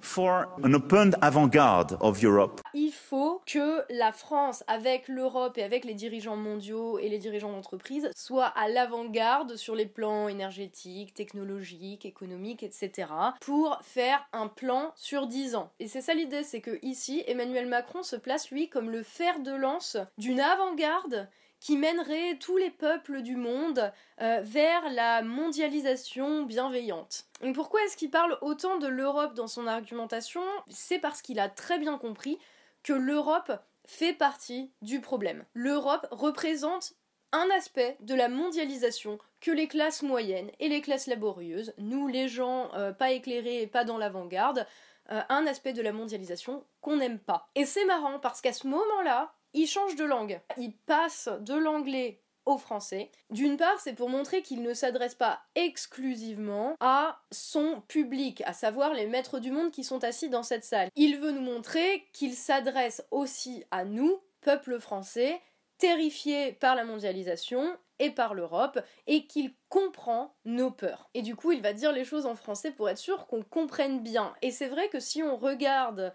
for 0.07 0.47
an 0.63 0.73
avant-garde 1.21 1.99
of 2.01 2.23
Europe. 2.23 2.61
Il 2.75 2.93
faut 2.93 3.43
que 3.45 3.83
la 3.91 4.13
France, 4.13 4.63
avec 4.69 5.09
l'Europe 5.09 5.59
et 5.59 5.65
avec 5.65 5.85
les 5.85 5.95
dirigeants 5.95 6.37
mondiaux 6.37 6.99
et 6.99 7.09
les 7.09 7.19
dirigeants 7.19 7.53
d'entreprise, 7.53 8.09
soit 8.15 8.47
à 8.47 8.69
l'avant-garde 8.69 9.57
sur 9.57 9.75
les 9.75 9.87
plans 9.87 10.29
énergétiques, 10.29 11.13
technologiques, 11.13 12.07
économiques, 12.07 12.63
etc. 12.63 13.09
pour 13.41 13.79
faire 13.83 14.25
un 14.33 14.47
plan 14.47 14.93
sur 14.95 15.27
10 15.27 15.57
ans. 15.57 15.73
Et 15.81 15.89
c'est 15.89 16.01
ça 16.01 16.15
l'idée, 16.15 16.45
c'est 16.45 16.61
que 16.61 16.79
ici, 16.83 17.25
Emmanuel 17.27 17.67
Macron 17.67 18.03
se 18.03 18.17
place 18.17 18.51
lui 18.51 18.69
comme 18.69 18.91
le 18.91 19.03
fer 19.03 19.41
de 19.41 19.53
lance 19.53 19.97
d'une 20.19 20.41
avant-garde 20.41 21.29
qui 21.67 21.77
mènerait 21.77 22.37
tous 22.39 22.57
les 22.59 22.71
peuples 22.71 23.23
du 23.23 23.35
monde 23.35 23.93
euh, 24.21 24.39
vers 24.41 24.89
la 24.91 25.23
mondialisation 25.23 26.45
bienveillante. 26.45 27.25
Pourquoi 27.55 27.83
est-ce 27.83 27.97
qu'il 27.97 28.13
parle 28.13 28.39
autant 28.41 28.79
de 28.79 28.87
l'Europe 28.87 29.35
dans 29.35 29.49
son 29.49 29.67
argumentation? 29.67 30.43
C'est 30.69 31.01
parce 31.01 31.23
qu'il 31.23 31.41
a 31.41 31.49
très 31.49 31.81
bien 31.81 31.99
compris 31.99 32.39
que 32.85 32.93
l'Europe 32.93 33.51
fait 33.85 34.13
partie 34.13 34.71
du 34.81 35.01
problème. 35.01 35.45
L'Europe 35.55 36.07
représente 36.13 36.93
un 37.33 37.49
aspect 37.57 37.97
de 37.99 38.15
la 38.15 38.29
mondialisation 38.29 39.19
que 39.41 39.51
les 39.51 39.67
classes 39.67 40.05
moyennes 40.05 40.53
et 40.61 40.69
les 40.69 40.81
classes 40.81 41.09
laborieuses, 41.09 41.75
nous 41.79 42.07
les 42.07 42.29
gens 42.29 42.73
euh, 42.75 42.93
pas 42.93 43.11
éclairés 43.11 43.63
et 43.63 43.67
pas 43.67 43.83
dans 43.83 43.99
l'avant-garde, 43.99 44.69
euh, 45.11 45.21
un 45.29 45.49
aspect 45.49 45.73
de 45.73 45.83
la 45.83 45.93
mondialisation 45.93 46.65
qu'on 46.81 46.99
n'aime 46.99 47.19
pas. 47.19 47.49
Et 47.57 47.67
c'est 47.67 47.87
marrant 47.87 48.21
parce 48.21 48.41
qu'à 48.41 48.53
ce 48.53 48.69
moment-là, 48.69 49.33
change 49.65 49.97
de 49.97 50.05
langue. 50.05 50.41
Il 50.59 50.77
passe 50.77 51.31
de 51.41 51.55
l'anglais 51.55 52.21
au 52.47 52.59
français. 52.59 53.11
D'une 53.31 53.57
part, 53.57 53.79
c'est 53.81 53.95
pour 53.95 54.09
montrer 54.09 54.41
qu'il 54.41 54.63
ne 54.63 54.73
s'adresse 54.73 55.15
pas 55.17 55.41
exclusivement 55.55 56.77
à 56.81 57.21
son 57.33 57.83
public, 57.89 58.43
à 58.47 58.53
savoir 58.53 58.95
les 58.95 59.07
maîtres 59.07 59.41
du 59.41 59.51
monde 59.51 59.73
qui 59.73 59.85
sont 59.85 60.05
assis 60.05 60.31
dans 60.31 60.45
cette 60.45 60.65
salle. 60.65 60.89
Il 60.95 61.19
veut 61.19 61.33
nous 61.33 61.43
montrer 61.43 62.09
qu'il 62.13 62.35
s'adresse 62.35 63.05
aussi 63.11 63.65
à 63.73 63.85
nous, 63.85 64.21
peuple 64.41 64.79
français, 64.79 65.41
terrifié 65.79 66.53
par 66.53 66.77
la 66.77 66.85
mondialisation 66.85 67.77
et 67.99 68.11
par 68.11 68.35
l'Europe, 68.35 68.79
et 69.07 69.27
qu'il 69.27 69.55
comprend 69.69 70.37
nos 70.45 70.71
peurs. 70.71 71.11
Et 71.15 71.23
du 71.23 71.35
coup, 71.35 71.53
il 71.53 71.63
va 71.63 71.73
dire 71.73 71.93
les 71.93 72.05
choses 72.05 72.27
en 72.27 72.37
français 72.37 72.71
pour 72.71 72.89
être 72.89 72.99
sûr 72.99 73.27
qu'on 73.27 73.43
comprenne 73.43 74.01
bien. 74.01 74.35
Et 74.43 74.51
c'est 74.51 74.69
vrai 74.69 74.89
que 74.89 75.01
si 75.01 75.23
on 75.23 75.37
regarde 75.37 76.13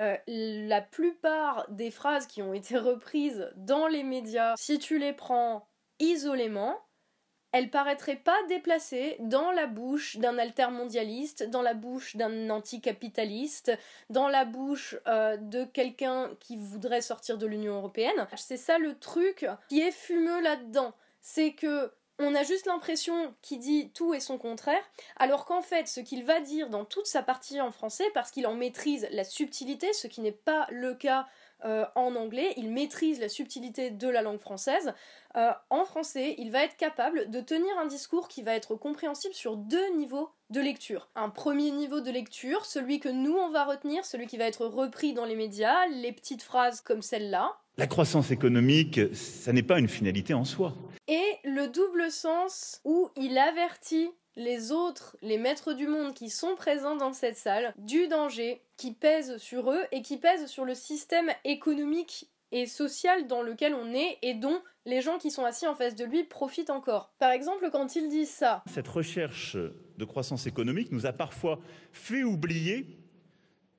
euh, 0.00 0.16
la 0.26 0.80
plupart 0.80 1.66
des 1.70 1.90
phrases 1.90 2.26
qui 2.26 2.42
ont 2.42 2.52
été 2.52 2.76
reprises 2.78 3.50
dans 3.56 3.86
les 3.86 4.02
médias, 4.04 4.54
si 4.56 4.78
tu 4.78 4.98
les 4.98 5.12
prends 5.12 5.68
isolément, 5.98 6.78
elles 7.52 7.70
paraîtraient 7.70 8.16
pas 8.16 8.36
déplacées 8.48 9.16
dans 9.20 9.50
la 9.50 9.66
bouche 9.66 10.18
d'un 10.18 10.38
altermondialiste, 10.38 11.48
dans 11.48 11.62
la 11.62 11.74
bouche 11.74 12.14
d'un 12.14 12.50
anticapitaliste, 12.50 13.72
dans 14.10 14.28
la 14.28 14.44
bouche 14.44 14.96
euh, 15.06 15.36
de 15.38 15.64
quelqu'un 15.64 16.30
qui 16.40 16.56
voudrait 16.56 17.00
sortir 17.00 17.38
de 17.38 17.46
l'Union 17.46 17.76
européenne. 17.76 18.26
C'est 18.36 18.58
ça 18.58 18.78
le 18.78 18.98
truc 18.98 19.46
qui 19.68 19.80
est 19.80 19.92
fumeux 19.92 20.42
là-dedans. 20.42 20.92
C'est 21.20 21.52
que 21.52 21.90
on 22.18 22.34
a 22.34 22.42
juste 22.42 22.66
l'impression 22.66 23.34
qu'il 23.42 23.60
dit 23.60 23.90
tout 23.94 24.14
et 24.14 24.20
son 24.20 24.38
contraire, 24.38 24.82
alors 25.16 25.44
qu'en 25.44 25.62
fait, 25.62 25.88
ce 25.88 26.00
qu'il 26.00 26.24
va 26.24 26.40
dire 26.40 26.68
dans 26.68 26.84
toute 26.84 27.06
sa 27.06 27.22
partie 27.22 27.60
en 27.60 27.70
français, 27.70 28.04
parce 28.14 28.30
qu'il 28.30 28.46
en 28.46 28.54
maîtrise 28.54 29.06
la 29.12 29.24
subtilité, 29.24 29.92
ce 29.92 30.08
qui 30.08 30.20
n'est 30.20 30.32
pas 30.32 30.66
le 30.70 30.94
cas 30.94 31.26
euh, 31.64 31.84
en 31.94 32.14
anglais, 32.14 32.54
il 32.56 32.70
maîtrise 32.70 33.20
la 33.20 33.28
subtilité 33.28 33.90
de 33.90 34.08
la 34.08 34.22
langue 34.22 34.40
française. 34.40 34.94
Euh, 35.36 35.50
en 35.70 35.84
français, 35.84 36.34
il 36.38 36.50
va 36.50 36.62
être 36.62 36.76
capable 36.76 37.30
de 37.30 37.40
tenir 37.40 37.76
un 37.78 37.86
discours 37.86 38.28
qui 38.28 38.42
va 38.42 38.54
être 38.54 38.74
compréhensible 38.74 39.34
sur 39.34 39.56
deux 39.56 39.96
niveaux 39.96 40.30
de 40.50 40.60
lecture. 40.60 41.08
Un 41.14 41.30
premier 41.30 41.70
niveau 41.70 42.00
de 42.00 42.10
lecture, 42.10 42.64
celui 42.64 43.00
que 43.00 43.08
nous 43.08 43.34
on 43.34 43.50
va 43.50 43.64
retenir, 43.64 44.04
celui 44.04 44.26
qui 44.26 44.38
va 44.38 44.44
être 44.44 44.66
repris 44.66 45.14
dans 45.14 45.24
les 45.24 45.36
médias, 45.36 45.86
les 45.88 46.12
petites 46.12 46.42
phrases 46.42 46.80
comme 46.80 47.02
celle-là, 47.02 47.58
la 47.78 47.86
croissance 47.86 48.32
économique, 48.32 48.98
ça 49.14 49.52
n'est 49.52 49.62
pas 49.62 49.78
une 49.78 49.86
finalité 49.86 50.34
en 50.34 50.44
soi. 50.44 50.74
Le 51.58 51.66
double 51.66 52.12
sens 52.12 52.80
où 52.84 53.10
il 53.16 53.36
avertit 53.36 54.12
les 54.36 54.70
autres, 54.70 55.16
les 55.22 55.38
maîtres 55.38 55.72
du 55.72 55.88
monde 55.88 56.14
qui 56.14 56.30
sont 56.30 56.54
présents 56.54 56.94
dans 56.94 57.12
cette 57.12 57.36
salle, 57.36 57.74
du 57.78 58.06
danger 58.06 58.62
qui 58.76 58.92
pèse 58.92 59.38
sur 59.38 59.72
eux 59.72 59.82
et 59.90 60.00
qui 60.02 60.18
pèse 60.18 60.46
sur 60.46 60.64
le 60.64 60.76
système 60.76 61.32
économique 61.42 62.30
et 62.52 62.66
social 62.66 63.26
dans 63.26 63.42
lequel 63.42 63.74
on 63.74 63.92
est 63.92 64.18
et 64.22 64.34
dont 64.34 64.62
les 64.86 65.00
gens 65.00 65.18
qui 65.18 65.32
sont 65.32 65.44
assis 65.44 65.66
en 65.66 65.74
face 65.74 65.96
de 65.96 66.04
lui 66.04 66.22
profitent 66.22 66.70
encore. 66.70 67.12
Par 67.18 67.32
exemple, 67.32 67.70
quand 67.72 67.96
il 67.96 68.08
dit 68.08 68.26
ça. 68.26 68.62
Cette 68.72 68.86
recherche 68.86 69.56
de 69.56 70.04
croissance 70.04 70.46
économique 70.46 70.92
nous 70.92 71.06
a 71.06 71.12
parfois 71.12 71.58
fait 71.90 72.22
oublier 72.22 72.86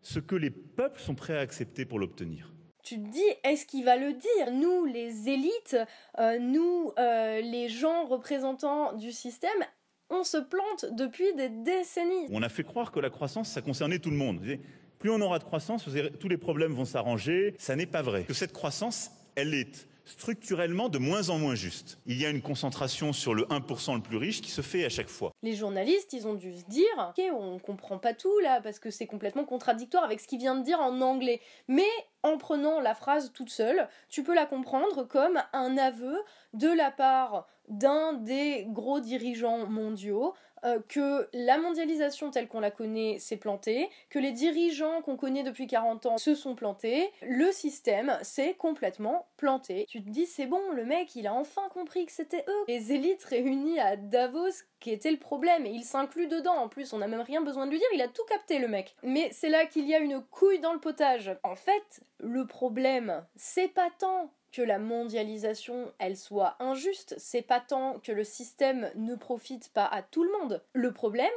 ce 0.02 0.20
que 0.20 0.36
les 0.36 0.52
peuples 0.52 1.00
sont 1.00 1.16
prêts 1.16 1.38
à 1.38 1.40
accepter 1.40 1.86
pour 1.86 1.98
l'obtenir 1.98 2.52
tu 2.90 2.96
te 3.00 3.08
dis, 3.08 3.22
est-ce 3.44 3.68
qu'il 3.68 3.86
va 3.86 3.98
le 3.98 4.14
dire? 4.14 4.52
Nous, 4.52 4.86
les 4.86 5.30
élites, 5.30 5.78
euh, 6.18 6.40
nous, 6.40 6.92
euh, 6.98 7.40
les 7.40 7.70
gens 7.70 8.06
représentants 8.06 8.94
du 8.94 9.12
système, 9.12 9.64
on 10.10 10.24
se 10.24 10.38
plante 10.38 10.86
depuis 10.94 11.32
des 11.36 11.50
décennies. 11.50 12.26
On 12.32 12.42
a 12.42 12.50
fait 12.50 12.64
croire 12.64 12.92
que 12.92 13.00
la 13.00 13.12
croissance, 13.12 13.50
ça 13.50 13.62
concernait 13.62 14.00
tout 14.00 14.10
le 14.10 14.16
monde. 14.16 14.42
Plus 14.98 15.12
on 15.12 15.22
aura 15.22 15.38
de 15.38 15.44
croissance, 15.44 15.88
tous 16.20 16.28
les 16.28 16.38
problèmes 16.38 16.74
vont 16.74 16.86
s'arranger. 16.86 17.54
Ça 17.60 17.76
n'est 17.76 17.86
pas 17.86 18.02
vrai. 18.02 18.24
Que 18.24 18.34
cette 18.34 18.54
croissance, 18.54 19.12
elle 19.36 19.54
est 19.54 19.88
structurellement 20.10 20.90
de 20.90 20.98
moins 20.98 21.30
en 21.30 21.38
moins 21.38 21.56
juste. 21.56 22.00
Il 22.06 22.20
y 22.20 22.26
a 22.26 22.30
une 22.30 22.42
concentration 22.42 23.14
sur 23.14 23.34
le 23.34 23.44
1% 23.44 23.96
le 23.96 24.02
plus 24.02 24.18
riche 24.18 24.42
qui 24.42 24.52
se 24.52 24.62
fait 24.62 24.86
à 24.86 24.90
chaque 24.90 25.08
fois. 25.08 25.32
Les 25.44 25.56
journalistes, 25.56 26.14
ils 26.14 26.28
ont 26.28 26.34
dû 26.34 26.54
se 26.56 26.66
dire, 26.66 26.86
ok, 26.98 27.24
on 27.34 27.60
comprend 27.60 27.98
pas 27.98 28.14
tout 28.14 28.40
là, 28.40 28.62
parce 28.62 28.80
que 28.80 28.90
c'est 28.90 29.08
complètement 29.08 29.46
contradictoire 29.46 30.04
avec 30.04 30.20
ce 30.20 30.28
qu'il 30.28 30.40
vient 30.40 30.56
de 30.56 30.64
dire 30.64 30.80
en 30.80 31.02
anglais. 31.02 31.42
Mais 31.68 31.88
en 32.24 32.38
prenant 32.38 32.80
la 32.80 32.96
phrase 32.96 33.32
toute 33.34 33.50
seule, 33.50 33.88
tu 34.10 34.24
peux 34.24 34.36
la 34.36 34.46
comprendre 34.46 35.04
comme 35.04 35.42
un 35.54 35.78
aveu 35.78 36.18
de 36.54 36.68
la 36.68 36.92
part 36.92 37.48
d'un 37.70 38.14
des 38.14 38.66
gros 38.68 39.00
dirigeants 39.00 39.68
mondiaux 39.68 40.34
euh, 40.64 40.80
que 40.88 41.28
la 41.34 41.58
mondialisation 41.58 42.32
telle 42.32 42.48
qu'on 42.48 42.60
la 42.60 42.72
connaît 42.72 43.20
s'est 43.20 43.38
plantée, 43.38 43.90
que 44.10 44.20
les 44.20 44.32
dirigeants 44.32 45.02
qu'on 45.02 45.18
connaît 45.18 45.44
depuis 45.44 45.68
40 45.68 46.06
ans 46.06 46.18
se 46.18 46.36
sont 46.36 46.56
plantés, 46.56 47.10
le 47.22 47.52
système 47.52 48.18
s'est 48.22 48.56
complètement 48.56 49.28
planté. 49.38 49.86
Tu 49.90 50.04
te 50.04 50.10
dis 50.10 50.26
c'est 50.26 50.46
bon, 50.46 50.62
le 50.74 50.86
mec 50.86 51.16
il 51.16 51.28
a 51.28 51.34
enfin 51.34 51.68
compris 51.74 52.06
que 52.06 52.12
c'était 52.12 52.46
eux, 52.48 52.64
les 52.68 52.94
élites 52.94 53.24
réunies 53.24 53.80
à 53.80 53.96
Davos 53.96 54.64
qui 54.80 54.92
était 54.92 55.12
le 55.12 55.18
problème 55.18 55.66
et 55.66 55.72
il 55.72 55.84
s'inclut 55.84 56.28
dedans 56.28 56.56
en 56.56 56.70
plus, 56.70 56.94
on 56.94 57.00
n'a 57.00 57.08
même 57.08 57.22
rien 57.22 57.42
besoin 57.42 57.66
de 57.66 57.72
lui 57.72 57.80
dire, 57.80 57.88
il 57.94 58.02
a 58.02 58.08
tout 58.08 58.24
capté 58.28 58.60
le 58.60 58.68
mec. 58.68 58.96
Mais 59.04 59.30
c'est 59.32 59.50
là 59.50 59.66
qu'il 59.66 59.88
y 59.88 59.96
a 59.96 60.00
une 60.00 60.22
couille 60.22 60.60
dans 60.60 60.74
le 60.74 60.80
potage. 60.80 61.32
En 61.44 61.56
fait, 61.56 62.02
le 62.20 62.46
problème, 62.46 63.26
c'est 63.36 63.68
pas 63.68 63.90
tant 63.98 64.32
que 64.52 64.62
la 64.62 64.80
mondialisation 64.80 65.92
elle 66.00 66.18
soit 66.18 66.56
injuste, 66.60 67.16
c'est 67.18 67.42
pas 67.42 67.60
tant 67.60 68.00
que 68.00 68.12
le 68.12 68.24
système 68.24 68.92
ne 68.96 69.16
profite 69.16 69.72
pas 69.74 69.86
à 69.86 70.02
tout 70.02 70.24
le 70.24 70.32
monde. 70.40 70.64
Le 70.74 70.92
problème, 70.92 71.30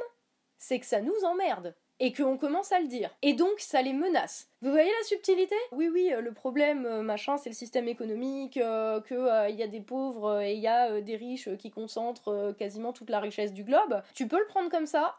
c'est 0.57 0.79
que 0.79 0.85
ça 0.85 1.01
nous 1.01 1.23
emmerde 1.23 1.75
et 1.99 2.11
qu'on 2.11 2.37
commence 2.37 2.71
à 2.71 2.79
le 2.79 2.87
dire. 2.87 3.15
Et 3.21 3.33
donc 3.33 3.59
ça 3.59 3.81
les 3.81 3.93
menace. 3.93 4.49
Vous 4.61 4.71
voyez 4.71 4.89
la 4.89 5.07
subtilité? 5.07 5.55
Oui, 5.71 5.89
oui, 5.89 6.11
euh, 6.11 6.21
le 6.21 6.33
problème, 6.33 6.85
euh, 6.85 7.01
machin, 7.01 7.37
c'est 7.37 7.49
le 7.49 7.55
système 7.55 7.87
économique, 7.87 8.57
euh, 8.57 8.99
qu'il 9.01 9.55
y 9.55 9.63
a 9.63 9.67
des 9.67 9.81
pauvres 9.81 10.41
et 10.41 10.53
il 10.53 10.59
y 10.59 10.67
a 10.67 11.01
des 11.01 11.15
riches 11.15 11.55
qui 11.57 11.71
concentrent 11.71 12.55
quasiment 12.57 12.93
toute 12.93 13.09
la 13.09 13.19
richesse 13.19 13.53
du 13.53 13.63
globe. 13.63 14.01
Tu 14.15 14.27
peux 14.27 14.39
le 14.39 14.47
prendre 14.47 14.69
comme 14.69 14.87
ça, 14.87 15.15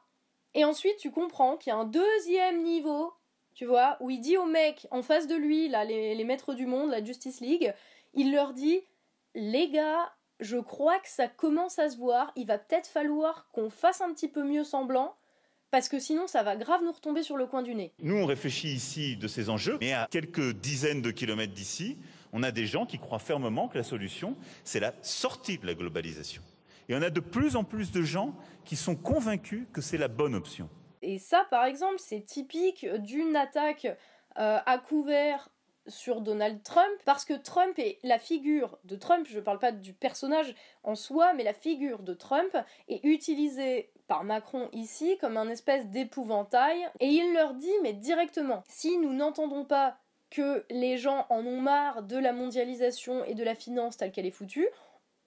et 0.55 0.65
ensuite 0.65 0.97
tu 0.99 1.11
comprends 1.11 1.57
qu'il 1.57 1.71
y 1.71 1.75
a 1.75 1.79
un 1.79 1.85
deuxième 1.85 2.63
niveau 2.63 3.13
tu 3.55 3.65
vois, 3.65 3.97
où 4.01 4.11
il 4.11 4.21
dit 4.21 4.37
aux 4.37 4.47
mecs 4.47 4.87
en 4.91 5.03
face 5.03 5.27
de 5.27 5.37
lui, 5.37 5.69
là, 5.69 5.85
les, 5.85 6.15
les 6.15 6.25
maîtres 6.25 6.55
du 6.55 6.67
monde, 6.67 6.91
la 6.91 7.03
Justice 7.03 7.41
League, 7.41 7.73
il 8.15 8.33
leur 8.33 8.53
dit 8.53 8.81
les 9.35 9.69
gars, 9.71 10.13
je 10.41 10.57
crois 10.59 10.99
que 10.99 11.09
ça 11.09 11.29
commence 11.29 11.79
à 11.79 11.91
se 11.91 11.97
voir, 11.97 12.33
il 12.37 12.47
va 12.47 12.59
peut-être 12.59 12.87
falloir 12.87 13.49
qu'on 13.53 13.71
fasse 13.71 14.01
un 14.01 14.13
petit 14.13 14.29
peu 14.29 14.45
mieux 14.45 14.65
semblant, 14.65 15.17
parce 15.71 15.89
que 15.89 15.99
sinon 15.99 16.27
ça 16.27 16.43
va 16.43 16.57
grave 16.57 16.83
nous 16.85 16.93
retomber 16.93 17.23
sur 17.23 17.37
le 17.37 17.47
coin 17.47 17.63
du 17.63 17.75
nez. 17.75 17.93
Nous, 17.99 18.17
on 18.17 18.27
réfléchit 18.27 18.69
ici 18.69 19.17
de 19.17 19.27
ces 19.27 19.51
enjeux, 19.51 19.79
mais 19.81 19.93
à 19.93 20.07
quelques 20.11 20.53
dizaines 20.53 21.03
de 21.03 21.11
kilomètres 21.11 21.53
d'ici, 21.53 21.99
on 22.33 22.43
a 22.43 22.53
des 22.53 22.67
gens 22.67 22.87
qui 22.87 22.99
croient 22.99 23.19
fermement 23.19 23.69
que 23.69 23.79
la 23.79 23.85
solution, 23.85 24.37
c'est 24.65 24.81
la 24.81 24.93
sortie 25.03 25.59
de 25.59 25.67
la 25.67 25.75
globalisation. 25.75 26.43
Et 26.89 26.95
on 26.95 27.03
a 27.03 27.11
de 27.11 27.21
plus 27.21 27.57
en 27.57 27.65
plus 27.65 27.91
de 27.93 28.03
gens 28.03 28.35
qui 28.65 28.77
sont 28.77 28.95
convaincus 28.95 29.67
que 29.73 29.81
c'est 29.81 29.99
la 29.99 30.09
bonne 30.09 30.35
option. 30.35 30.69
Et 31.05 31.19
ça, 31.19 31.47
par 31.51 31.65
exemple, 31.65 31.99
c'est 31.99 32.23
typique 32.23 32.87
d'une 32.87 33.37
attaque 33.37 33.87
euh, 34.39 34.59
à 34.65 34.79
couvert 34.79 35.51
sur 35.87 36.23
Donald 36.23 36.63
Trump, 36.63 36.95
parce 37.05 37.27
que 37.27 37.35
Trump 37.35 37.79
est 37.79 37.99
la 38.03 38.19
figure 38.19 38.79
de 38.85 38.97
Trump, 38.97 39.27
je 39.29 39.37
ne 39.37 39.43
parle 39.43 39.59
pas 39.59 39.71
du 39.71 39.93
personnage 39.93 40.55
en 40.83 40.95
soi, 40.95 41.35
mais 41.35 41.45
la 41.45 41.53
figure 41.53 42.03
de 42.03 42.15
Trump 42.15 42.57
est 42.89 43.05
utilisée 43.05 43.91
par 44.07 44.25
Macron 44.25 44.71
ici 44.73 45.19
comme 45.21 45.37
un 45.37 45.49
espèce 45.51 45.87
d'épouvantail, 45.89 46.89
et 47.01 47.09
il 47.09 47.35
leur 47.35 47.53
dit, 47.53 47.73
mais 47.83 47.93
directement, 47.93 48.65
si 48.67 48.97
nous 48.97 49.13
n'entendons 49.13 49.67
pas 49.67 49.99
que 50.31 50.65
les 50.71 50.97
gens 50.97 51.27
en 51.29 51.47
ont 51.47 51.61
marre 51.61 52.03
de 52.03 52.17
la 52.17 52.33
mondialisation 52.33 53.23
et 53.25 53.35
de 53.35 53.45
la 53.45 53.55
finance 53.55 53.99
telle 53.99 54.11
qu'elle 54.11 54.27
est 54.27 54.31
foutue, 54.31 54.69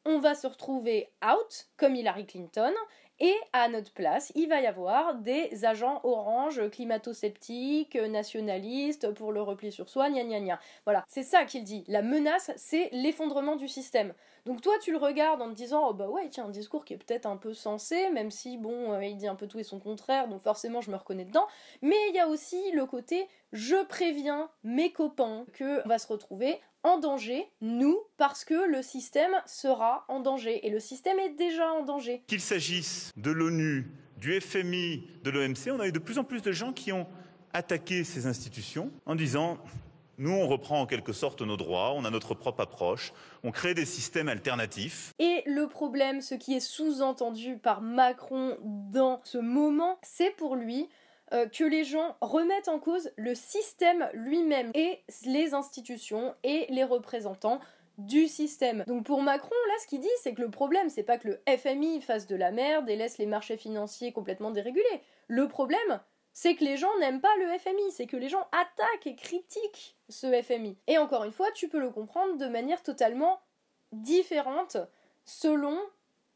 on 0.06 0.20
va 0.20 0.36
se 0.36 0.48
retrouver 0.48 1.12
out, 1.24 1.68
comme 1.78 1.96
Hillary 1.96 2.26
Clinton, 2.26 2.74
et 3.20 3.36
à 3.54 3.68
notre 3.70 3.92
place, 3.92 4.32
il 4.36 4.48
va 4.48 4.62
y 4.62 4.68
avoir 4.68 5.16
des 5.16 5.66
agents 5.66 6.02
orange 6.04 6.70
climato-sceptiques, 6.70 7.96
nationalistes, 7.96 9.12
pour 9.14 9.32
le 9.32 9.42
repli 9.42 9.72
sur 9.72 9.90
soi, 9.90 10.10
gna 10.10 10.24
gna 10.24 10.40
gna. 10.40 10.60
Voilà, 10.86 11.04
c'est 11.08 11.24
ça 11.24 11.46
qu'il 11.46 11.64
dit. 11.64 11.84
La 11.88 12.02
menace, 12.02 12.52
c'est 12.56 12.90
l'effondrement 12.92 13.56
du 13.56 13.68
système. 13.68 14.14
Donc 14.46 14.62
toi, 14.62 14.74
tu 14.82 14.92
le 14.92 14.98
regardes 14.98 15.42
en 15.42 15.50
te 15.50 15.56
disant, 15.56 15.90
oh 15.90 15.94
bah 15.94 16.08
ouais, 16.08 16.30
tiens, 16.30 16.46
un 16.46 16.50
discours 16.50 16.86
qui 16.86 16.94
est 16.94 16.98
peut-être 16.98 17.26
un 17.26 17.38
peu 17.38 17.54
sensé, 17.54 18.10
même 18.12 18.32
si, 18.32 18.58
bon, 18.58 18.94
euh, 18.94 19.04
il 19.04 19.18
dit 19.18 19.28
un 19.28 19.36
peu 19.36 19.48
tout 19.48 19.60
et 19.60 19.64
son 19.64 19.80
contraire, 19.80 20.30
donc 20.30 20.42
forcément, 20.42 20.80
je 20.80 20.90
me 20.90 20.96
reconnais 20.96 21.26
dedans. 21.26 21.48
Mais 21.82 21.98
il 22.10 22.16
y 22.16 22.20
a 22.20 22.30
aussi 22.30 22.72
le 22.72 22.86
côté, 22.86 23.28
je 23.52 23.84
préviens 23.86 24.50
mes 24.64 24.94
copains 24.94 25.46
que 25.54 25.86
va 25.88 25.98
se 26.00 26.08
retrouver 26.08 26.62
en 26.88 27.00
danger, 27.00 27.50
nous, 27.62 28.00
parce 28.18 28.46
que 28.46 28.70
le 28.70 28.82
système 28.82 29.32
sera 29.46 30.06
en 30.08 30.20
danger. 30.20 30.66
Et 30.66 30.70
le 30.70 30.80
système 30.80 31.20
est 31.20 31.36
déjà 31.36 31.72
en 31.72 31.84
danger. 31.84 32.24
Qu'il 32.28 32.42
s'agisse 32.42 33.12
de 33.18 33.32
l'ONU, 33.32 33.92
du 34.18 34.40
FMI, 34.40 35.08
de 35.24 35.30
l'OMC, 35.30 35.72
on 35.72 35.80
a 35.80 35.88
eu 35.88 35.92
de 35.92 36.00
plus 36.00 36.18
en 36.18 36.24
plus 36.24 36.42
de 36.42 36.52
gens 36.52 36.74
qui 36.74 36.92
ont 36.92 37.08
attaqué 37.54 38.04
ces 38.04 38.26
institutions 38.26 38.92
en 39.06 39.16
disant 39.16 39.58
nous, 40.20 40.32
on 40.32 40.48
reprend 40.48 40.82
en 40.82 40.86
quelque 40.88 41.14
sorte 41.14 41.44
nos 41.44 41.58
droits, 41.58 41.94
on 41.94 42.04
a 42.04 42.10
notre 42.10 42.34
propre 42.34 42.62
approche, 42.62 43.14
on 43.44 43.52
crée 43.52 43.76
des 43.76 43.86
systèmes 43.86 44.30
alternatifs. 44.30 45.14
Et 45.20 45.44
le 45.46 45.68
problème, 45.68 46.22
ce 46.22 46.34
qui 46.34 46.56
est 46.56 46.60
sous-entendu 46.60 47.58
par 47.58 47.82
Macron 47.82 48.58
dans 48.64 49.22
ce 49.24 49.38
moment, 49.38 50.00
c'est 50.02 50.32
pour 50.32 50.56
lui 50.56 50.90
euh, 51.34 51.48
que 51.48 51.64
les 51.64 51.84
gens 51.84 52.16
remettent 52.22 52.70
en 52.70 52.80
cause 52.80 53.12
le 53.18 53.36
système 53.36 54.10
lui-même 54.14 54.72
et 54.74 55.00
les 55.26 55.54
institutions 55.54 56.36
et 56.44 56.66
les 56.70 56.84
représentants 56.84 57.60
du 57.98 58.28
système. 58.28 58.84
Donc 58.88 59.06
pour 59.06 59.22
Macron, 59.22 59.56
là, 59.68 59.74
ce 59.82 59.88
qu'il 59.88 60.00
dit, 60.00 60.08
c'est 60.22 60.34
que 60.34 60.42
le 60.42 60.52
problème, 60.52 60.90
c'est 60.90 61.04
pas 61.04 61.18
que 61.18 61.28
le 61.28 61.42
FMI 61.58 62.02
fasse 62.02 62.28
de 62.28 62.36
la 62.36 62.52
merde 62.52 62.90
et 62.90 62.96
laisse 62.96 63.18
les 63.18 63.26
marchés 63.26 63.58
financiers 63.58 64.12
complètement 64.12 64.52
dérégulés. 64.52 65.02
Le 65.28 65.48
problème, 65.48 66.00
c'est 66.34 66.56
que 66.56 66.64
les 66.64 66.78
gens 66.78 66.96
n'aiment 67.00 67.22
pas 67.22 67.36
le 67.38 67.58
FMI, 67.58 67.92
c'est 67.92 68.06
que 68.06 68.16
les 68.16 68.30
gens 68.30 68.48
attaquent 68.52 69.08
et 69.08 69.16
critiquent 69.16 69.98
ce 70.08 70.42
FMI. 70.44 70.78
Et 70.86 71.00
encore 71.00 71.24
une 71.24 71.32
fois, 71.32 71.52
tu 71.52 71.68
peux 71.68 71.80
le 71.80 71.90
comprendre 71.90 72.38
de 72.38 72.48
manière 72.48 72.84
totalement 72.84 73.42
différente 73.92 74.78
selon 75.26 75.80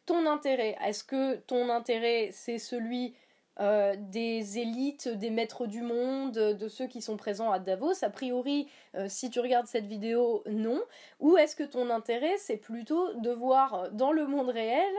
ton 0.07 0.25
intérêt. 0.25 0.75
Est-ce 0.83 1.03
que 1.03 1.35
ton 1.35 1.69
intérêt, 1.69 2.29
c'est 2.33 2.57
celui 2.57 3.13
euh, 3.59 3.95
des 3.97 4.59
élites, 4.59 5.07
des 5.09 5.29
maîtres 5.29 5.67
du 5.67 5.81
monde, 5.81 6.33
de 6.33 6.67
ceux 6.67 6.87
qui 6.87 7.01
sont 7.01 7.17
présents 7.17 7.51
à 7.51 7.59
Davos 7.59 8.03
A 8.03 8.09
priori, 8.09 8.67
euh, 8.95 9.07
si 9.09 9.29
tu 9.29 9.39
regardes 9.39 9.67
cette 9.67 9.85
vidéo, 9.85 10.43
non. 10.49 10.81
Ou 11.19 11.37
est-ce 11.37 11.55
que 11.55 11.63
ton 11.63 11.89
intérêt, 11.89 12.37
c'est 12.37 12.57
plutôt 12.57 13.13
de 13.15 13.29
voir 13.29 13.91
dans 13.91 14.11
le 14.11 14.25
monde 14.25 14.49
réel 14.49 14.93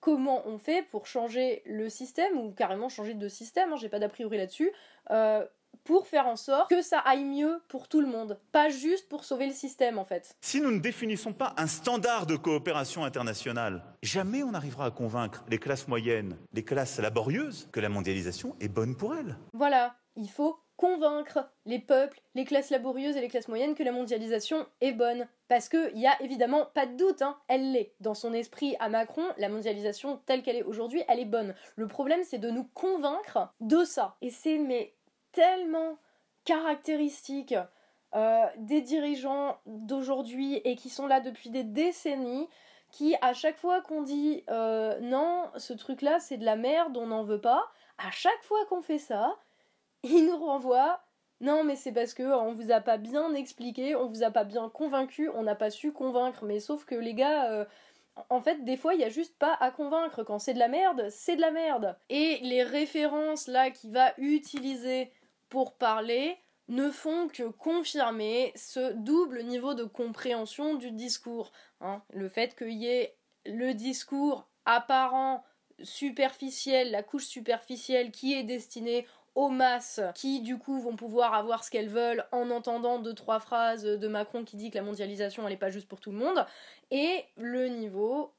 comment 0.00 0.46
on 0.46 0.58
fait 0.58 0.82
pour 0.82 1.06
changer 1.06 1.62
le 1.66 1.88
système, 1.88 2.38
ou 2.38 2.52
carrément 2.52 2.88
changer 2.88 3.14
de 3.14 3.28
système, 3.28 3.72
hein, 3.72 3.76
j'ai 3.76 3.88
pas 3.88 3.98
d'a 3.98 4.08
priori 4.08 4.36
là-dessus, 4.36 4.70
euh, 5.10 5.44
pour 5.86 6.08
faire 6.08 6.26
en 6.26 6.36
sorte 6.36 6.68
que 6.68 6.82
ça 6.82 6.98
aille 6.98 7.24
mieux 7.24 7.62
pour 7.68 7.88
tout 7.88 8.00
le 8.00 8.08
monde, 8.08 8.38
pas 8.52 8.68
juste 8.68 9.08
pour 9.08 9.24
sauver 9.24 9.46
le 9.46 9.52
système 9.52 9.98
en 9.98 10.04
fait. 10.04 10.36
Si 10.40 10.60
nous 10.60 10.72
ne 10.72 10.80
définissons 10.80 11.32
pas 11.32 11.54
un 11.56 11.68
standard 11.68 12.26
de 12.26 12.36
coopération 12.36 13.04
internationale, 13.04 13.82
jamais 14.02 14.42
on 14.42 14.50
n'arrivera 14.50 14.86
à 14.86 14.90
convaincre 14.90 15.44
les 15.48 15.58
classes 15.58 15.86
moyennes, 15.86 16.36
les 16.52 16.64
classes 16.64 16.98
laborieuses, 16.98 17.68
que 17.70 17.80
la 17.80 17.88
mondialisation 17.88 18.56
est 18.60 18.68
bonne 18.68 18.96
pour 18.96 19.14
elles. 19.14 19.36
Voilà, 19.52 19.94
il 20.16 20.28
faut 20.28 20.58
convaincre 20.76 21.48
les 21.64 21.78
peuples, 21.78 22.20
les 22.34 22.44
classes 22.44 22.70
laborieuses 22.70 23.16
et 23.16 23.20
les 23.20 23.28
classes 23.28 23.48
moyennes 23.48 23.74
que 23.74 23.82
la 23.82 23.92
mondialisation 23.92 24.66
est 24.80 24.92
bonne. 24.92 25.26
Parce 25.48 25.68
qu'il 25.68 25.94
n'y 25.94 26.06
a 26.06 26.20
évidemment 26.20 26.66
pas 26.74 26.86
de 26.86 26.96
doute, 26.96 27.22
hein, 27.22 27.38
elle 27.48 27.72
l'est. 27.72 27.94
Dans 28.00 28.14
son 28.14 28.34
esprit 28.34 28.76
à 28.80 28.88
Macron, 28.88 29.24
la 29.38 29.48
mondialisation 29.48 30.20
telle 30.26 30.42
qu'elle 30.42 30.56
est 30.56 30.64
aujourd'hui, 30.64 31.02
elle 31.08 31.20
est 31.20 31.24
bonne. 31.24 31.54
Le 31.76 31.86
problème, 31.86 32.20
c'est 32.24 32.38
de 32.38 32.50
nous 32.50 32.64
convaincre 32.74 33.54
de 33.60 33.84
ça. 33.84 34.16
Et 34.20 34.30
c'est 34.30 34.58
mais 34.58 34.92
tellement 35.36 35.98
caractéristique 36.44 37.54
euh, 38.14 38.46
des 38.56 38.80
dirigeants 38.80 39.58
d'aujourd'hui 39.66 40.62
et 40.64 40.76
qui 40.76 40.88
sont 40.88 41.06
là 41.06 41.20
depuis 41.20 41.50
des 41.50 41.62
décennies 41.62 42.48
qui, 42.90 43.14
à 43.20 43.34
chaque 43.34 43.58
fois 43.58 43.82
qu'on 43.82 44.02
dit 44.02 44.44
euh, 44.48 44.98
non, 45.00 45.50
ce 45.56 45.74
truc-là 45.74 46.20
c'est 46.20 46.38
de 46.38 46.44
la 46.44 46.56
merde, 46.56 46.96
on 46.96 47.08
n'en 47.08 47.22
veut 47.22 47.40
pas, 47.40 47.66
à 47.98 48.10
chaque 48.10 48.42
fois 48.44 48.64
qu'on 48.70 48.80
fait 48.80 48.98
ça, 48.98 49.36
ils 50.02 50.24
nous 50.24 50.38
renvoient 50.38 51.02
non 51.42 51.64
mais 51.64 51.76
c'est 51.76 51.92
parce 51.92 52.14
que 52.14 52.22
on 52.22 52.54
vous 52.54 52.70
a 52.70 52.80
pas 52.80 52.96
bien 52.96 53.34
expliqué, 53.34 53.94
on 53.94 54.06
vous 54.06 54.22
a 54.22 54.30
pas 54.30 54.44
bien 54.44 54.70
convaincu, 54.70 55.28
on 55.34 55.42
n'a 55.42 55.54
pas 55.54 55.68
su 55.68 55.92
convaincre, 55.92 56.46
mais 56.46 56.60
sauf 56.60 56.86
que 56.86 56.94
les 56.94 57.12
gars, 57.12 57.50
euh, 57.50 57.66
en 58.30 58.40
fait, 58.40 58.64
des 58.64 58.78
fois, 58.78 58.94
il 58.94 59.00
y 59.00 59.04
a 59.04 59.10
juste 59.10 59.36
pas 59.38 59.54
à 59.60 59.70
convaincre. 59.70 60.22
Quand 60.22 60.38
c'est 60.38 60.54
de 60.54 60.58
la 60.58 60.68
merde, 60.68 61.08
c'est 61.10 61.36
de 61.36 61.42
la 61.42 61.50
merde. 61.50 61.98
Et 62.08 62.38
les 62.42 62.62
références 62.62 63.46
là 63.46 63.70
qu'il 63.70 63.92
va 63.92 64.14
utiliser 64.16 65.12
pour 65.56 65.78
parler 65.78 66.36
ne 66.68 66.90
font 66.90 67.28
que 67.28 67.44
confirmer 67.44 68.52
ce 68.56 68.92
double 68.92 69.42
niveau 69.42 69.72
de 69.72 69.84
compréhension 69.84 70.74
du 70.74 70.90
discours. 70.90 71.50
Hein. 71.80 72.02
Le 72.12 72.28
fait 72.28 72.54
qu'il 72.54 72.72
y 72.72 72.88
ait 72.88 73.16
le 73.46 73.72
discours 73.72 74.50
apparent, 74.66 75.46
superficiel, 75.80 76.90
la 76.90 77.02
couche 77.02 77.24
superficielle 77.24 78.10
qui 78.10 78.34
est 78.34 78.42
destinée 78.42 79.06
aux 79.34 79.48
masses 79.48 80.02
qui 80.14 80.42
du 80.42 80.58
coup 80.58 80.78
vont 80.78 80.94
pouvoir 80.94 81.32
avoir 81.32 81.64
ce 81.64 81.70
qu'elles 81.70 81.88
veulent 81.88 82.26
en 82.32 82.50
entendant 82.50 82.98
deux 82.98 83.14
trois 83.14 83.40
phrases 83.40 83.84
de 83.84 84.08
Macron 84.08 84.44
qui 84.44 84.58
dit 84.58 84.70
que 84.70 84.76
la 84.76 84.84
mondialisation 84.84 85.42
elle 85.44 85.54
n'est 85.54 85.58
pas 85.58 85.70
juste 85.70 85.88
pour 85.88 86.00
tout 86.00 86.12
le 86.12 86.18
monde 86.18 86.44
et 86.90 87.24
le 87.38 87.68
niveau 87.68 88.34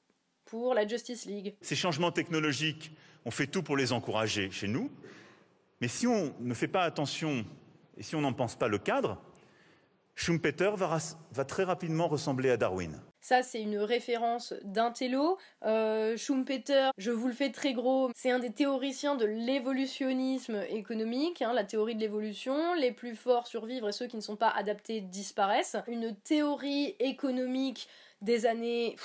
pour 0.46 0.76
la 0.76 0.88
Justice 0.88 1.26
League. 1.26 1.56
Ces 1.62 1.76
changements 1.76 2.12
technologiques, 2.12 2.92
on 3.26 3.32
fait 3.32 3.48
tout 3.48 3.64
pour 3.64 3.76
les 3.76 3.92
encourager 3.92 4.51
chez 4.51 4.68
nous, 4.68 4.92
mais 5.81 5.87
si 5.87 6.07
on 6.07 6.33
ne 6.40 6.53
fait 6.53 6.68
pas 6.68 6.83
attention 6.83 7.46
et 7.98 8.03
si 8.03 8.16
on 8.16 8.22
n'en 8.22 8.33
pense 8.33 8.55
pas 8.55 8.68
le 8.68 8.77
cadre, 8.77 9.22
Schumpeter 10.16 10.72
va, 10.75 11.46
très 11.46 11.63
rapidement 11.63 12.07
ressembler 12.07 12.50
à 12.50 12.57
Darwin. 12.57 13.00
Ça, 13.22 13.44
c'est 13.44 13.61
une 13.61 13.77
référence 13.77 14.53
d'un 14.63 14.90
télo. 14.90 15.37
Euh, 15.63 16.18
Schumpeter, 16.18 16.90
je 16.98 17.11
vous 17.11 17.27
le 17.27 17.33
fais 17.33 17.51
très 17.51 17.74
gros, 17.74 18.09
c'est 18.16 18.31
un 18.31 18.40
des 18.40 18.51
théoriciens 18.51 19.16
de 19.16 19.25
l'évolutionnisme 19.25 20.63
économique, 20.70 21.44
hein, 21.44 21.53
la 21.53 21.63
théorie 21.63 21.94
de 21.94 22.00
l'évolution. 22.00 22.74
Les 22.74 22.92
plus 22.92 23.16
forts 23.16 23.46
survivent 23.46 23.85
et 23.87 23.92
ceux 23.92 24.07
qui 24.07 24.16
ne 24.16 24.22
sont 24.22 24.37
pas 24.37 24.50
adaptés 24.50 25.01
disparaissent. 25.01 25.77
Une 25.87 26.16
théorie 26.16 26.96
économique 27.00 27.87
des 28.22 28.48
années... 28.48 28.96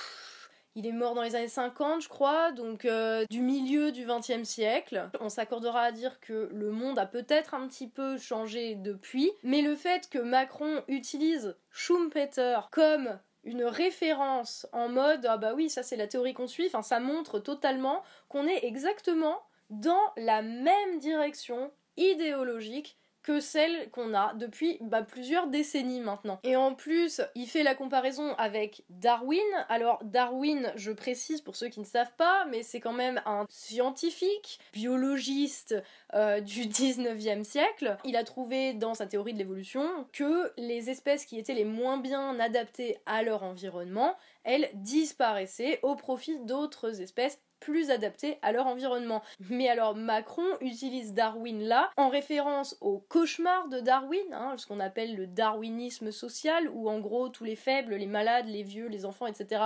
Il 0.75 0.87
est 0.87 0.91
mort 0.91 1.13
dans 1.13 1.21
les 1.21 1.35
années 1.35 1.47
50, 1.47 2.01
je 2.01 2.09
crois, 2.09 2.51
donc 2.51 2.85
euh, 2.85 3.25
du 3.29 3.41
milieu 3.41 3.91
du 3.91 4.05
XXe 4.05 4.43
siècle. 4.43 5.09
On 5.19 5.29
s'accordera 5.29 5.81
à 5.81 5.91
dire 5.91 6.19
que 6.19 6.49
le 6.51 6.71
monde 6.71 6.97
a 6.97 7.05
peut-être 7.05 7.53
un 7.53 7.67
petit 7.67 7.87
peu 7.87 8.17
changé 8.17 8.73
depuis, 8.73 9.31
mais 9.43 9.61
le 9.61 9.75
fait 9.75 10.09
que 10.09 10.17
Macron 10.17 10.83
utilise 10.87 11.55
Schumpeter 11.69 12.59
comme 12.71 13.19
une 13.43 13.65
référence 13.65 14.65
en 14.71 14.89
mode 14.89 15.25
ah 15.29 15.37
bah 15.37 15.53
oui 15.53 15.69
ça 15.69 15.83
c'est 15.83 15.97
la 15.97 16.07
théorie 16.07 16.33
qu'on 16.33 16.47
suit, 16.47 16.67
enfin 16.67 16.81
ça 16.81 16.99
montre 16.99 17.39
totalement 17.39 18.01
qu'on 18.29 18.47
est 18.47 18.63
exactement 18.63 19.41
dans 19.69 20.01
la 20.17 20.41
même 20.41 20.99
direction 20.99 21.71
idéologique 21.97 22.97
que 23.23 23.39
celle 23.39 23.89
qu'on 23.91 24.13
a 24.13 24.33
depuis 24.35 24.77
bah, 24.81 25.01
plusieurs 25.01 25.47
décennies 25.47 26.01
maintenant. 26.01 26.39
Et 26.43 26.55
en 26.55 26.75
plus, 26.75 27.21
il 27.35 27.47
fait 27.47 27.63
la 27.63 27.73
comparaison 27.73 28.35
avec 28.35 28.83
Darwin. 28.89 29.39
Alors 29.69 29.99
Darwin, 30.03 30.71
je 30.75 30.91
précise 30.91 31.41
pour 31.41 31.55
ceux 31.55 31.69
qui 31.69 31.79
ne 31.79 31.85
savent 31.85 32.13
pas, 32.17 32.45
mais 32.45 32.63
c'est 32.63 32.79
quand 32.79 32.93
même 32.93 33.21
un 33.25 33.45
scientifique, 33.49 34.59
biologiste 34.73 35.75
euh, 36.13 36.41
du 36.41 36.61
19e 36.67 37.43
siècle. 37.43 37.97
Il 38.03 38.15
a 38.15 38.23
trouvé 38.23 38.73
dans 38.73 38.93
sa 38.93 39.07
théorie 39.07 39.33
de 39.33 39.39
l'évolution 39.39 40.07
que 40.11 40.51
les 40.57 40.89
espèces 40.89 41.25
qui 41.25 41.39
étaient 41.39 41.53
les 41.53 41.65
moins 41.65 41.97
bien 41.97 42.39
adaptées 42.39 42.99
à 43.05 43.23
leur 43.23 43.43
environnement, 43.43 44.15
elles 44.43 44.69
disparaissaient 44.73 45.79
au 45.83 45.95
profit 45.95 46.39
d'autres 46.39 47.01
espèces 47.01 47.39
plus 47.63 47.91
adaptés 47.91 48.37
à 48.41 48.51
leur 48.51 48.67
environnement. 48.67 49.23
Mais 49.49 49.69
alors 49.69 49.95
Macron 49.95 50.43
utilise 50.59 51.13
Darwin 51.13 51.63
là 51.63 51.89
en 51.95 52.09
référence 52.09 52.75
au 52.81 52.99
cauchemar 52.99 53.69
de 53.69 53.79
Darwin, 53.79 54.33
hein, 54.33 54.55
ce 54.57 54.67
qu'on 54.67 54.81
appelle 54.81 55.15
le 55.15 55.27
darwinisme 55.27 56.11
social, 56.11 56.67
où 56.73 56.89
en 56.89 56.99
gros 56.99 57.29
tous 57.29 57.45
les 57.45 57.55
faibles, 57.55 57.95
les 57.95 58.05
malades, 58.05 58.47
les 58.47 58.63
vieux, 58.63 58.87
les 58.87 59.05
enfants, 59.05 59.27
etc., 59.27 59.61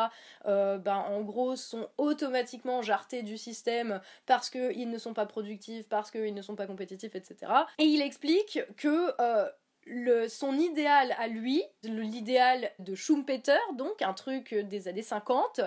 euh, 0.45 0.77
ben, 0.77 0.97
en 0.97 1.21
gros 1.21 1.55
sont 1.55 1.87
automatiquement 1.97 2.83
jartés 2.83 3.23
du 3.23 3.35
système 3.37 3.99
parce 4.27 4.51
qu'ils 4.51 4.91
ne 4.91 4.97
sont 4.99 5.15
pas 5.15 5.25
productifs, 5.25 5.89
parce 5.89 6.11
qu'ils 6.11 6.35
ne 6.35 6.41
sont 6.43 6.55
pas 6.55 6.67
compétitifs, 6.67 7.15
etc. 7.15 7.51
Et 7.79 7.85
il 7.85 8.01
explique 8.03 8.59
que... 8.77 9.13
Euh, 9.19 9.49
son 10.29 10.57
idéal 10.57 11.15
à 11.17 11.27
lui, 11.27 11.63
l'idéal 11.83 12.71
de 12.79 12.95
Schumpeter, 12.95 13.59
donc 13.75 14.01
un 14.01 14.13
truc 14.13 14.53
des 14.53 14.87
années 14.87 15.01
50, 15.01 15.61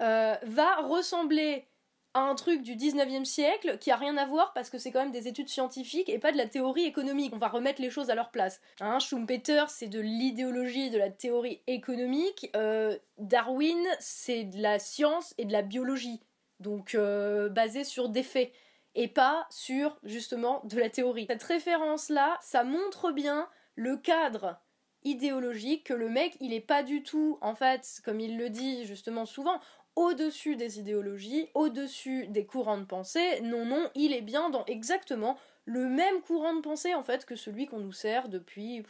euh, 0.00 0.36
va 0.42 0.76
ressembler 0.76 1.66
à 2.14 2.20
un 2.20 2.34
truc 2.34 2.62
du 2.62 2.76
19e 2.76 3.24
siècle 3.24 3.78
qui 3.78 3.90
a 3.90 3.96
rien 3.96 4.16
à 4.16 4.26
voir 4.26 4.52
parce 4.54 4.70
que 4.70 4.78
c'est 4.78 4.92
quand 4.92 5.00
même 5.00 5.12
des 5.12 5.28
études 5.28 5.48
scientifiques 5.48 6.08
et 6.08 6.18
pas 6.18 6.32
de 6.32 6.36
la 6.36 6.46
théorie 6.46 6.84
économique. 6.84 7.32
On 7.34 7.38
va 7.38 7.48
remettre 7.48 7.82
les 7.82 7.90
choses 7.90 8.08
à 8.08 8.14
leur 8.14 8.30
place. 8.30 8.60
Hein, 8.80 8.98
Schumpeter, 8.98 9.64
c'est 9.68 9.88
de 9.88 10.00
l'idéologie 10.00 10.90
de 10.90 10.98
la 10.98 11.10
théorie 11.10 11.60
économique. 11.66 12.50
Euh, 12.56 12.96
Darwin, 13.18 13.84
c'est 13.98 14.44
de 14.44 14.62
la 14.62 14.78
science 14.78 15.34
et 15.36 15.44
de 15.44 15.52
la 15.52 15.62
biologie. 15.62 16.20
Donc 16.60 16.94
euh, 16.94 17.48
basé 17.48 17.84
sur 17.84 18.08
des 18.08 18.22
faits 18.22 18.52
et 18.94 19.08
pas 19.08 19.46
sur 19.50 19.98
justement 20.02 20.62
de 20.64 20.78
la 20.78 20.90
théorie. 20.90 21.26
Cette 21.28 21.42
référence-là, 21.42 22.38
ça 22.40 22.64
montre 22.64 23.12
bien 23.12 23.48
le 23.78 23.96
cadre 23.96 24.60
idéologique 25.04 25.84
que 25.84 25.94
le 25.94 26.08
mec 26.08 26.36
il 26.40 26.52
est 26.52 26.60
pas 26.60 26.82
du 26.82 27.04
tout 27.04 27.38
en 27.40 27.54
fait 27.54 28.00
comme 28.04 28.18
il 28.18 28.36
le 28.36 28.50
dit 28.50 28.84
justement 28.84 29.24
souvent 29.24 29.60
au-dessus 29.94 30.54
des 30.54 30.78
idéologies, 30.78 31.48
au-dessus 31.54 32.28
des 32.28 32.46
courants 32.46 32.78
de 32.78 32.84
pensée. 32.84 33.40
Non, 33.40 33.64
non, 33.64 33.90
il 33.96 34.12
est 34.12 34.22
bien 34.22 34.48
dans 34.48 34.64
exactement 34.66 35.36
le 35.68 35.86
même 35.86 36.22
courant 36.22 36.54
de 36.54 36.60
pensée 36.62 36.94
en 36.94 37.02
fait 37.02 37.26
que 37.26 37.36
celui 37.36 37.66
qu'on 37.66 37.78
nous 37.78 37.92
sert 37.92 38.30
depuis 38.30 38.82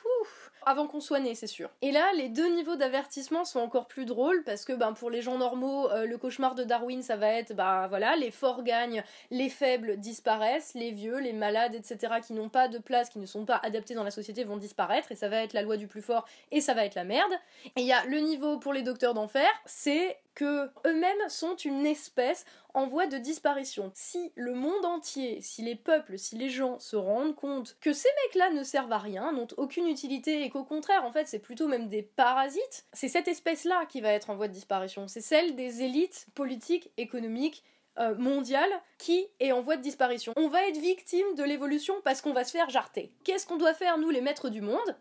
avant 0.65 0.87
qu'on 0.87 1.01
soit 1.01 1.19
né, 1.19 1.35
c'est 1.35 1.49
sûr. 1.49 1.71
Et 1.83 1.91
là, 1.91 2.05
les 2.15 2.29
deux 2.29 2.55
niveaux 2.55 2.77
d'avertissement 2.77 3.45
sont 3.45 3.59
encore 3.59 3.87
plus 3.87 4.05
drôles 4.05 4.45
parce 4.45 4.65
que 4.65 4.73
ben, 4.73 4.93
pour 4.93 5.11
les 5.11 5.23
gens 5.23 5.39
normaux, 5.39 5.91
euh, 5.91 6.07
le 6.07 6.19
cauchemar 6.19 6.55
de 6.55 6.63
Darwin, 6.63 7.03
ça 7.03 7.17
va 7.17 7.29
être 7.33 7.55
bah 7.55 7.87
voilà, 7.89 8.15
les 8.17 8.31
forts 8.31 8.63
gagnent, 8.63 9.03
les 9.31 9.49
faibles 9.49 9.97
disparaissent, 9.97 10.75
les 10.75 10.93
vieux, 10.93 11.19
les 11.19 11.33
malades, 11.33 11.75
etc., 11.75 12.15
qui 12.25 12.33
n'ont 12.33 12.49
pas 12.49 12.69
de 12.69 12.79
place, 12.79 13.09
qui 13.09 13.19
ne 13.19 13.27
sont 13.27 13.45
pas 13.45 13.61
adaptés 13.63 13.95
dans 13.95 14.05
la 14.05 14.11
société 14.11 14.45
vont 14.45 14.57
disparaître 14.57 15.11
et 15.11 15.17
ça 15.17 15.29
va 15.29 15.43
être 15.43 15.55
la 15.55 15.63
loi 15.63 15.77
du 15.77 15.89
plus 15.89 16.03
fort 16.03 16.27
et 16.53 16.61
ça 16.61 16.75
va 16.75 16.85
être 16.85 16.95
la 16.95 17.05
merde. 17.05 17.33
Et 17.75 17.81
il 17.81 17.87
y 17.87 17.93
a 17.93 18.05
le 18.05 18.19
niveau 18.19 18.59
pour 18.59 18.73
les 18.73 18.83
docteurs 18.83 19.15
d'enfer, 19.15 19.49
c'est 19.65 20.19
que 20.35 20.71
eux-mêmes 20.87 21.29
sont 21.29 21.57
une 21.57 21.85
espèce 21.85 22.45
en 22.79 22.87
voie 22.87 23.09
de 23.09 23.19
disparition. 23.19 23.91
Si 23.93 24.31
le 24.37 24.55
monde 24.55 24.85
entier, 24.85 25.41
si 25.41 25.63
les 25.63 25.75
peuples, 25.75 26.17
si 26.17 26.37
les 26.37 26.49
gens 26.49 26.79
se 26.79 26.95
rendent 26.95 27.35
compte 27.35 27.77
que 27.81 27.93
ces 27.93 28.09
mecs-là 28.25 28.51
ne 28.51 28.63
servent 28.63 28.93
à 28.93 28.99
rien, 28.99 29.33
n'ont 29.33 29.49
aucune 29.57 29.89
utilité 29.89 30.45
et 30.45 30.49
qu'au 30.49 30.63
contraire, 30.63 31.05
en 31.05 31.11
fait, 31.11 31.27
c'est 31.27 31.41
plutôt 31.41 31.67
même 31.67 31.89
des 31.89 32.03
parasites, 32.03 32.87
c'est 32.93 33.09
cette 33.09 33.27
espèce-là 33.27 33.85
qui 33.87 34.01
va 34.01 34.13
être 34.13 34.31
en 34.31 34.37
voie 34.37 34.47
de 34.47 34.53
disparition. 34.53 35.09
C'est 35.09 35.21
celle 35.21 35.57
des 35.57 35.83
élites 35.83 36.29
politiques, 36.37 36.93
économiques, 36.97 37.65
euh, 37.99 38.15
mondiales 38.15 38.71
qui 38.99 39.27
est 39.41 39.51
en 39.51 39.61
voie 39.61 39.77
de 39.77 39.83
disparition. 39.83 40.33
On 40.37 40.47
va 40.47 40.69
être 40.69 40.79
victime 40.79 41.35
de 41.35 41.43
l'évolution 41.43 41.95
parce 42.05 42.23
qu'on 42.23 42.33
va 42.33 42.45
se 42.45 42.53
faire 42.53 42.71
jarter. 42.71 43.13
Qu'est-ce 43.25 43.45
qu'on 43.45 43.57
doit 43.57 43.75
faire, 43.75 43.99
nous, 43.99 44.11
les 44.11 44.21
maîtres 44.21 44.51
du 44.51 44.61
monde? 44.61 44.97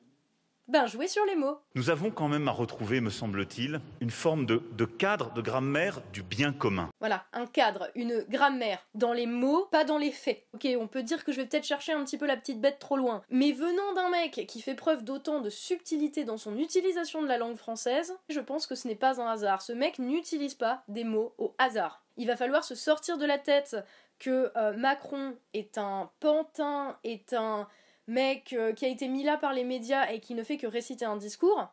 Ben, 0.68 0.86
jouer 0.86 1.08
sur 1.08 1.26
les 1.26 1.36
mots. 1.36 1.58
Nous 1.76 1.90
avons 1.90 2.12
quand 2.12 2.28
même 2.28 2.48
à 2.48 2.52
retrouver, 2.52 3.02
me 3.02 3.10
semble-t-il, 3.10 3.80
une 4.02 4.10
forme 4.10 4.46
de, 4.46 4.62
de, 4.74 4.86
cadre, 4.86 5.32
de 5.34 5.42
grammaire 5.42 6.02
du 6.12 6.24
bien 6.24 6.52
commun. 6.52 6.90
Voilà, 7.00 7.26
un 7.34 7.46
cadre, 7.46 7.90
une 7.96 8.26
grammaire, 8.30 8.86
dans 8.94 9.14
les 9.14 9.28
mots, 9.28 9.68
pas 9.72 9.86
dans 9.86 9.98
les 9.98 10.12
faits. 10.12 10.46
Ok, 10.54 10.68
on 10.80 10.88
peut 10.88 11.04
dire 11.04 11.24
que 11.24 11.32
je 11.32 11.38
vais 11.38 11.48
peut-être 11.48 11.66
chercher 11.66 11.94
un 11.94 12.04
petit 12.04 12.18
peu 12.18 12.26
la 12.26 12.38
petite 12.38 12.60
bête 12.60 12.80
trop 12.80 12.98
loin, 12.98 13.22
mais 13.30 13.52
venant 13.52 13.94
d'un 13.94 14.10
mec 14.10 14.46
qui 14.48 14.62
fait 14.62 14.76
preuve 14.76 15.04
d'autant 15.04 15.42
de 15.42 15.50
subtilité 15.50 16.26
dans 16.26 16.38
son 16.38 16.58
utilisation 16.58 17.22
de 17.22 17.28
la 17.28 17.38
langue 17.38 17.58
française, 17.58 18.14
je 18.30 18.40
pense 18.40 18.68
que 18.68 18.76
ce 18.76 18.88
n'est 18.88 18.96
pas 18.96 19.22
un 19.22 19.28
hasard. 19.28 19.62
Ce 19.62 19.74
mec 19.74 20.00
n'utilise 20.00 20.56
pas 20.56 20.84
des 20.88 21.04
mots 21.04 21.34
au 21.38 21.56
hasard. 21.58 22.04
Il 22.18 22.28
va 22.28 22.36
falloir 22.36 22.64
se 22.64 22.76
sortir 22.76 23.18
de 23.18 23.26
la 23.26 23.38
tête 23.38 23.78
que 24.20 24.52
euh, 24.58 24.76
Macron 24.76 25.36
est 25.54 25.78
un 25.78 26.10
pantin, 26.20 26.98
est 27.04 27.34
un 27.34 27.68
mec 28.08 28.54
euh, 28.54 28.74
qui 28.74 28.86
a 28.86 28.90
été 28.90 29.08
mis 29.08 29.24
là 29.24 29.38
par 29.38 29.54
les 29.54 29.64
médias 29.64 30.10
et 30.12 30.20
qui 30.20 30.34
ne 30.34 30.44
fait 30.44 30.58
que 30.58 30.68
réciter 30.68 31.06
un 31.06 31.18
discours, 31.18 31.68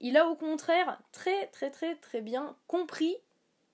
il 0.00 0.16
a 0.16 0.28
au 0.28 0.34
contraire 0.34 1.00
très 1.12 1.48
très 1.48 1.70
très 1.70 1.96
très 1.96 2.20
bien 2.20 2.56
compris 2.66 3.16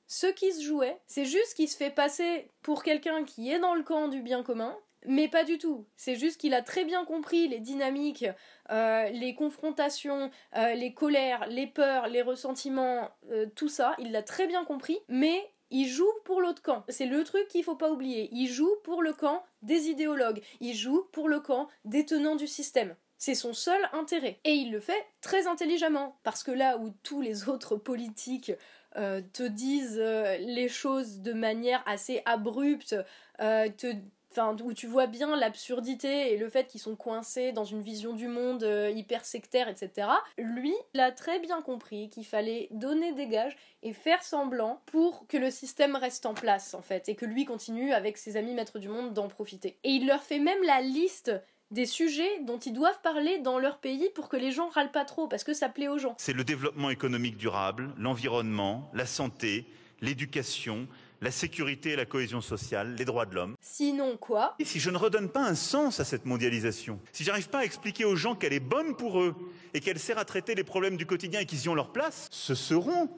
ce 0.06 0.26
qui 0.26 0.52
se 0.52 0.62
jouait. 0.62 0.98
C'est 1.06 1.26
juste 1.26 1.54
qu'il 1.54 1.68
se 1.68 1.76
fait 1.76 1.90
passer 1.90 2.50
pour 2.62 2.82
quelqu'un 2.82 3.24
qui 3.24 3.50
est 3.50 3.58
dans 3.58 3.74
le 3.74 3.82
camp 3.82 4.08
du 4.08 4.22
bien 4.22 4.42
commun, 4.42 4.74
mais 5.06 5.28
pas 5.28 5.44
du 5.44 5.58
tout. 5.58 5.86
C'est 5.96 6.16
juste 6.16 6.40
qu'il 6.40 6.54
a 6.54 6.62
très 6.62 6.84
bien 6.84 7.04
compris 7.04 7.46
les 7.46 7.60
dynamiques, 7.60 8.26
euh, 8.70 9.08
les 9.10 9.34
confrontations, 9.34 10.30
euh, 10.56 10.74
les 10.74 10.94
colères, 10.94 11.46
les 11.48 11.66
peurs, 11.66 12.08
les 12.08 12.22
ressentiments, 12.22 13.10
tout 13.54 13.68
ça. 13.68 13.94
Il 13.98 14.12
l'a 14.12 14.22
très 14.22 14.46
bien 14.46 14.64
compris, 14.64 14.98
mais 15.08 15.50
il 15.70 15.88
joue 15.88 16.10
pour 16.24 16.40
l'autre 16.40 16.62
camp. 16.62 16.84
C'est 16.88 17.06
le 17.06 17.24
truc 17.24 17.48
qu'il 17.48 17.64
faut 17.64 17.76
pas 17.76 17.90
oublier. 17.90 18.28
Il 18.32 18.48
joue 18.48 18.74
pour 18.84 19.02
le 19.02 19.12
camp 19.12 19.44
des 19.62 19.88
idéologues. 19.88 20.42
Il 20.60 20.74
joue 20.74 21.06
pour 21.12 21.28
le 21.28 21.40
camp 21.40 21.68
des 21.84 22.06
tenants 22.06 22.36
du 22.36 22.46
système. 22.46 22.94
C'est 23.18 23.34
son 23.34 23.52
seul 23.52 23.80
intérêt. 23.92 24.38
Et 24.44 24.52
il 24.52 24.70
le 24.70 24.80
fait 24.80 25.06
très 25.20 25.46
intelligemment. 25.46 26.18
Parce 26.22 26.42
que 26.42 26.52
là 26.52 26.78
où 26.78 26.90
tous 27.02 27.20
les 27.20 27.48
autres 27.48 27.76
politiques 27.76 28.52
euh, 28.96 29.20
te 29.32 29.42
disent 29.42 29.98
euh, 30.00 30.38
les 30.38 30.68
choses 30.68 31.20
de 31.20 31.32
manière 31.32 31.82
assez 31.86 32.22
abrupte, 32.24 32.96
euh, 33.40 33.68
te 33.76 33.92
enfin 34.30 34.56
où 34.62 34.72
tu 34.72 34.86
vois 34.86 35.06
bien 35.06 35.36
l'absurdité 35.36 36.32
et 36.32 36.36
le 36.36 36.48
fait 36.48 36.66
qu'ils 36.66 36.80
sont 36.80 36.96
coincés 36.96 37.52
dans 37.52 37.64
une 37.64 37.82
vision 37.82 38.12
du 38.12 38.28
monde 38.28 38.62
euh, 38.62 38.90
hyper 38.90 39.24
sectaire, 39.24 39.68
etc. 39.68 40.08
Lui, 40.36 40.74
il 40.94 41.00
a 41.00 41.12
très 41.12 41.40
bien 41.40 41.62
compris 41.62 42.08
qu'il 42.10 42.26
fallait 42.26 42.68
donner 42.70 43.12
des 43.12 43.28
gages 43.28 43.56
et 43.82 43.92
faire 43.92 44.22
semblant 44.22 44.82
pour 44.86 45.26
que 45.26 45.36
le 45.36 45.50
système 45.50 45.96
reste 45.96 46.26
en 46.26 46.34
place 46.34 46.74
en 46.74 46.82
fait 46.82 47.08
et 47.08 47.14
que 47.14 47.24
lui 47.24 47.44
continue 47.44 47.92
avec 47.92 48.18
ses 48.18 48.36
amis 48.36 48.54
maîtres 48.54 48.78
du 48.78 48.88
monde 48.88 49.12
d'en 49.14 49.28
profiter. 49.28 49.78
Et 49.84 49.90
il 49.90 50.06
leur 50.06 50.22
fait 50.22 50.40
même 50.40 50.62
la 50.64 50.80
liste 50.80 51.32
des 51.70 51.86
sujets 51.86 52.40
dont 52.44 52.58
ils 52.58 52.72
doivent 52.72 53.00
parler 53.02 53.38
dans 53.38 53.58
leur 53.58 53.78
pays 53.78 54.08
pour 54.14 54.28
que 54.28 54.36
les 54.36 54.52
gens 54.52 54.68
râlent 54.68 54.90
pas 54.90 55.04
trop 55.04 55.28
parce 55.28 55.44
que 55.44 55.52
ça 55.52 55.68
plaît 55.68 55.88
aux 55.88 55.98
gens. 55.98 56.14
C'est 56.18 56.32
le 56.32 56.44
développement 56.44 56.90
économique 56.90 57.36
durable, 57.36 57.92
l'environnement, 57.98 58.90
la 58.94 59.06
santé, 59.06 59.66
l'éducation, 60.00 60.88
la 61.20 61.30
sécurité 61.30 61.90
et 61.90 61.96
la 61.96 62.06
cohésion 62.06 62.40
sociale, 62.40 62.94
les 62.96 63.04
droits 63.04 63.26
de 63.26 63.34
l'homme. 63.34 63.56
Sinon 63.78 64.16
quoi 64.16 64.56
Et 64.58 64.64
si 64.64 64.80
je 64.80 64.90
ne 64.90 64.96
redonne 64.96 65.28
pas 65.28 65.44
un 65.44 65.54
sens 65.54 66.00
à 66.00 66.04
cette 66.04 66.26
mondialisation, 66.26 66.98
si 67.12 67.22
j'arrive 67.22 67.48
pas 67.48 67.60
à 67.60 67.64
expliquer 67.64 68.04
aux 68.04 68.16
gens 68.16 68.34
qu'elle 68.34 68.52
est 68.52 68.58
bonne 68.58 68.96
pour 68.96 69.20
eux 69.20 69.36
et 69.72 69.78
qu'elle 69.78 70.00
sert 70.00 70.18
à 70.18 70.24
traiter 70.24 70.56
les 70.56 70.64
problèmes 70.64 70.96
du 70.96 71.06
quotidien 71.06 71.38
et 71.38 71.46
qu'ils 71.46 71.62
y 71.62 71.68
ont 71.68 71.76
leur 71.76 71.92
place, 71.92 72.26
ce 72.32 72.56
seront 72.56 73.08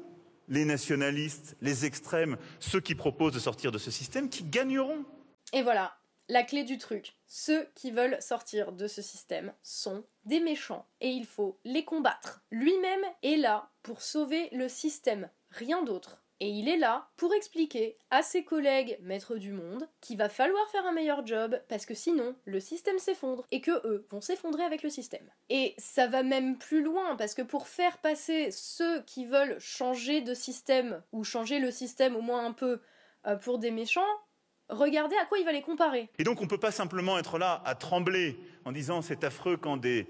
les 0.49 0.67
nationalistes, 0.67 1.57
les 1.63 1.87
extrêmes, 1.87 2.37
ceux 2.59 2.83
qui 2.83 2.95
proposent 2.95 3.33
de 3.33 3.39
sortir 3.39 3.73
de 3.73 3.79
ce 3.79 3.91
système 3.91 4.29
qui 4.29 4.45
gagneront. 4.45 5.07
Et 5.55 5.63
voilà, 5.63 5.97
la 6.29 6.43
clé 6.43 6.63
du 6.63 6.77
truc. 6.77 7.17
Ceux 7.27 7.67
qui 7.75 7.91
veulent 7.91 8.21
sortir 8.21 8.73
de 8.73 8.87
ce 8.87 9.01
système 9.01 9.55
sont 9.63 10.05
des 10.27 10.41
méchants 10.41 10.85
et 11.01 11.09
il 11.09 11.25
faut 11.25 11.59
les 11.65 11.87
combattre. 11.87 12.43
Lui-même 12.51 13.07
est 13.23 13.39
là 13.39 13.71
pour 13.83 14.03
sauver 14.03 14.51
le 14.53 14.69
système, 14.69 15.31
rien 15.53 15.83
d'autre. 15.83 16.20
Et 16.43 16.49
il 16.49 16.69
est 16.69 16.79
là 16.79 17.07
pour 17.19 17.35
expliquer 17.35 17.99
à 18.11 18.23
ses 18.23 18.45
collègues 18.45 18.99
maîtres 19.03 19.37
du 19.37 19.53
monde 19.53 19.87
qu'il 20.01 20.17
va 20.17 20.31
falloir 20.31 20.67
faire 20.71 20.87
un 20.87 20.93
meilleur 20.93 21.27
job 21.27 21.61
parce 21.69 21.85
que 21.85 21.93
sinon 21.93 22.35
le 22.47 22.61
système 22.61 22.99
s'effondre 22.99 23.47
et 23.51 23.61
que 23.61 23.87
eux 23.87 24.07
vont 24.11 24.23
s'effondrer 24.23 24.63
avec 24.63 24.83
le 24.83 24.89
système. 24.89 25.29
Et 25.51 25.75
ça 25.77 26.07
va 26.07 26.23
même 26.23 26.57
plus 26.57 26.83
loin 26.83 27.15
parce 27.17 27.35
que 27.35 27.43
pour 27.43 27.69
faire 27.69 27.99
passer 27.99 28.51
ceux 28.51 29.03
qui 29.03 29.27
veulent 29.27 29.59
changer 29.59 30.23
de 30.23 30.33
système 30.33 31.03
ou 31.13 31.25
changer 31.25 31.59
le 31.59 31.71
système 31.71 32.17
au 32.17 32.23
moins 32.23 32.47
un 32.47 32.53
peu 32.53 32.81
euh, 33.27 33.37
pour 33.37 33.59
des 33.59 33.71
méchants, 33.71 34.01
regardez 34.71 35.17
à 35.17 35.27
quoi 35.27 35.39
il 35.39 35.45
va 35.45 35.53
les 35.53 35.63
comparer. 35.63 36.09
Et 36.19 36.25
donc 36.25 36.41
on 36.41 36.45
ne 36.45 36.49
peut 36.49 36.59
pas 36.59 36.73
simplement 36.73 37.19
être 37.19 37.39
là 37.39 37.61
à 37.67 37.75
trembler 37.75 38.39
en 38.65 38.73
disant 38.73 39.03
c'est 39.03 39.25
affreux 39.25 39.59
quand 39.59 39.77
des 39.77 40.07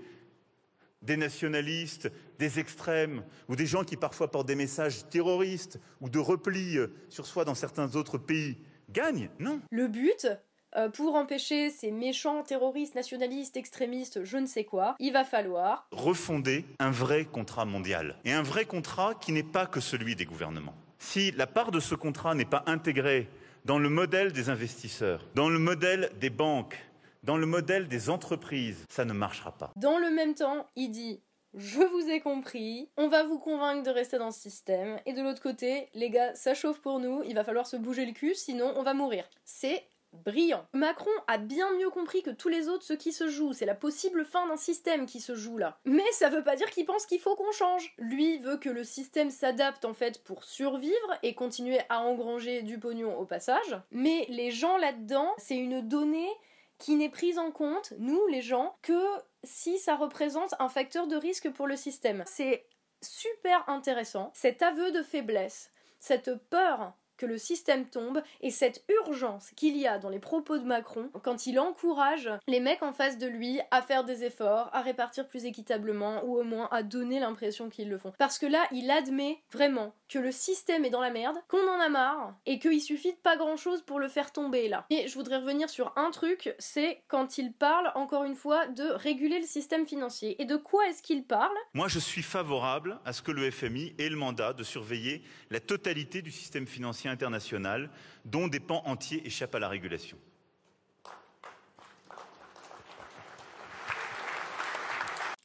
des 1.02 1.16
nationalistes, 1.16 2.10
des 2.40 2.58
extrêmes, 2.58 3.22
ou 3.48 3.54
des 3.54 3.66
gens 3.66 3.84
qui 3.84 3.96
parfois 3.96 4.30
portent 4.30 4.48
des 4.48 4.56
messages 4.56 5.06
terroristes 5.10 5.78
ou 6.00 6.08
de 6.08 6.18
repli 6.18 6.78
euh, 6.78 6.88
sur 7.10 7.26
soi 7.26 7.44
dans 7.44 7.54
certains 7.54 7.94
autres 7.94 8.18
pays 8.18 8.56
gagnent 8.88 9.28
Non? 9.38 9.60
Le 9.70 9.86
but, 9.86 10.26
euh, 10.74 10.88
pour 10.88 11.14
empêcher 11.16 11.68
ces 11.68 11.90
méchants 11.90 12.42
terroristes, 12.42 12.94
nationalistes, 12.94 13.58
extrémistes, 13.58 14.24
je 14.24 14.38
ne 14.38 14.46
sais 14.46 14.64
quoi, 14.64 14.96
il 14.98 15.12
va 15.12 15.24
falloir 15.24 15.86
refonder 15.92 16.64
un 16.78 16.90
vrai 16.90 17.26
contrat 17.26 17.66
mondial. 17.66 18.16
Et 18.24 18.32
un 18.32 18.42
vrai 18.42 18.64
contrat 18.64 19.14
qui 19.14 19.32
n'est 19.32 19.42
pas 19.42 19.66
que 19.66 19.80
celui 19.80 20.16
des 20.16 20.24
gouvernements. 20.24 20.74
Si 20.98 21.32
la 21.32 21.46
part 21.46 21.70
de 21.70 21.78
ce 21.78 21.94
contrat 21.94 22.34
n'est 22.34 22.44
pas 22.46 22.64
intégrée 22.66 23.28
dans 23.66 23.78
le 23.78 23.90
modèle 23.90 24.32
des 24.32 24.48
investisseurs, 24.48 25.26
dans 25.34 25.50
le 25.50 25.58
modèle 25.58 26.10
des 26.18 26.30
banques, 26.30 26.78
dans 27.22 27.36
le 27.36 27.44
modèle 27.44 27.86
des 27.86 28.08
entreprises, 28.08 28.86
ça 28.88 29.04
ne 29.04 29.12
marchera 29.12 29.52
pas. 29.52 29.72
Dans 29.76 29.98
le 29.98 30.10
même 30.10 30.34
temps, 30.34 30.66
il 30.74 30.90
dit 30.90 31.20
je 31.54 31.80
vous 31.80 32.08
ai 32.08 32.20
compris, 32.20 32.88
on 32.96 33.08
va 33.08 33.24
vous 33.24 33.38
convaincre 33.38 33.82
de 33.82 33.90
rester 33.90 34.18
dans 34.18 34.30
ce 34.30 34.40
système. 34.40 34.98
Et 35.06 35.12
de 35.12 35.22
l'autre 35.22 35.42
côté, 35.42 35.88
les 35.94 36.10
gars, 36.10 36.34
ça 36.34 36.54
chauffe 36.54 36.80
pour 36.80 37.00
nous, 37.00 37.22
il 37.24 37.34
va 37.34 37.44
falloir 37.44 37.66
se 37.66 37.76
bouger 37.76 38.06
le 38.06 38.12
cul, 38.12 38.34
sinon 38.34 38.72
on 38.76 38.82
va 38.82 38.94
mourir. 38.94 39.28
C'est 39.44 39.84
brillant. 40.12 40.66
Macron 40.72 41.10
a 41.26 41.38
bien 41.38 41.70
mieux 41.78 41.90
compris 41.90 42.22
que 42.22 42.30
tous 42.30 42.48
les 42.48 42.68
autres 42.68 42.84
ce 42.84 42.92
qui 42.92 43.12
se 43.12 43.28
joue. 43.28 43.52
C'est 43.52 43.66
la 43.66 43.74
possible 43.74 44.24
fin 44.24 44.46
d'un 44.48 44.56
système 44.56 45.06
qui 45.06 45.20
se 45.20 45.34
joue 45.34 45.58
là. 45.58 45.78
Mais 45.84 46.10
ça 46.12 46.28
veut 46.28 46.42
pas 46.42 46.56
dire 46.56 46.70
qu'il 46.70 46.84
pense 46.84 47.06
qu'il 47.06 47.20
faut 47.20 47.36
qu'on 47.36 47.52
change. 47.52 47.94
Lui 47.98 48.38
veut 48.38 48.56
que 48.56 48.68
le 48.68 48.84
système 48.84 49.30
s'adapte 49.30 49.84
en 49.84 49.94
fait 49.94 50.22
pour 50.24 50.44
survivre 50.44 51.18
et 51.22 51.34
continuer 51.34 51.80
à 51.88 52.00
engranger 52.00 52.62
du 52.62 52.78
pognon 52.78 53.18
au 53.18 53.24
passage. 53.24 53.76
Mais 53.90 54.26
les 54.28 54.50
gens 54.50 54.76
là-dedans, 54.76 55.32
c'est 55.38 55.56
une 55.56 55.86
donnée 55.86 56.30
qui 56.80 56.96
n'est 56.96 57.10
prise 57.10 57.38
en 57.38 57.52
compte, 57.52 57.92
nous 57.98 58.26
les 58.26 58.42
gens, 58.42 58.76
que 58.82 59.00
si 59.44 59.78
ça 59.78 59.94
représente 59.94 60.54
un 60.58 60.68
facteur 60.68 61.06
de 61.06 61.14
risque 61.14 61.50
pour 61.50 61.68
le 61.68 61.76
système. 61.76 62.24
C'est 62.26 62.66
super 63.02 63.68
intéressant, 63.68 64.32
cet 64.34 64.62
aveu 64.62 64.90
de 64.90 65.02
faiblesse, 65.02 65.70
cette 66.00 66.34
peur 66.48 66.94
que 67.20 67.26
le 67.26 67.36
système 67.36 67.84
tombe 67.86 68.22
et 68.40 68.50
cette 68.50 68.82
urgence 68.88 69.50
qu'il 69.54 69.76
y 69.76 69.86
a 69.86 69.98
dans 69.98 70.08
les 70.08 70.18
propos 70.18 70.56
de 70.56 70.64
Macron 70.64 71.10
quand 71.22 71.46
il 71.46 71.60
encourage 71.60 72.30
les 72.48 72.60
mecs 72.60 72.82
en 72.82 72.92
face 72.92 73.18
de 73.18 73.26
lui 73.26 73.60
à 73.70 73.82
faire 73.82 74.04
des 74.04 74.24
efforts, 74.24 74.70
à 74.72 74.80
répartir 74.80 75.28
plus 75.28 75.44
équitablement 75.44 76.24
ou 76.24 76.38
au 76.38 76.44
moins 76.44 76.68
à 76.70 76.82
donner 76.82 77.20
l'impression 77.20 77.68
qu'ils 77.68 77.90
le 77.90 77.98
font. 77.98 78.14
Parce 78.16 78.38
que 78.38 78.46
là, 78.46 78.66
il 78.72 78.90
admet 78.90 79.42
vraiment 79.52 79.92
que 80.08 80.18
le 80.18 80.32
système 80.32 80.84
est 80.86 80.90
dans 80.90 81.02
la 81.02 81.10
merde, 81.10 81.36
qu'on 81.48 81.68
en 81.68 81.78
a 81.78 81.90
marre 81.90 82.34
et 82.46 82.58
qu'il 82.58 82.80
suffit 82.80 83.12
de 83.12 83.18
pas 83.18 83.36
grand 83.36 83.56
chose 83.56 83.82
pour 83.82 84.00
le 84.00 84.08
faire 84.08 84.32
tomber 84.32 84.68
là. 84.68 84.86
Et 84.88 85.06
je 85.06 85.14
voudrais 85.14 85.36
revenir 85.36 85.68
sur 85.68 85.92
un 85.96 86.10
truc, 86.10 86.54
c'est 86.58 87.02
quand 87.06 87.36
il 87.36 87.52
parle 87.52 87.92
encore 87.94 88.24
une 88.24 88.34
fois 88.34 88.66
de 88.66 88.84
réguler 88.84 89.40
le 89.40 89.46
système 89.46 89.86
financier. 89.86 90.40
Et 90.40 90.46
de 90.46 90.56
quoi 90.56 90.88
est-ce 90.88 91.02
qu'il 91.02 91.24
parle? 91.24 91.54
Moi, 91.74 91.88
je 91.88 91.98
suis 91.98 92.22
favorable 92.22 92.98
à 93.04 93.12
ce 93.12 93.20
que 93.20 93.30
le 93.30 93.50
FMI 93.50 93.94
ait 93.98 94.08
le 94.08 94.16
mandat 94.16 94.54
de 94.54 94.62
surveiller 94.62 95.22
la 95.50 95.60
totalité 95.60 96.22
du 96.22 96.30
système 96.30 96.66
financier 96.66 97.09
international 97.10 97.90
dont 98.24 98.48
des 98.48 98.60
pans 98.60 98.82
entiers 98.86 99.26
échappent 99.26 99.54
à 99.54 99.58
la 99.58 99.68
régulation. 99.68 100.16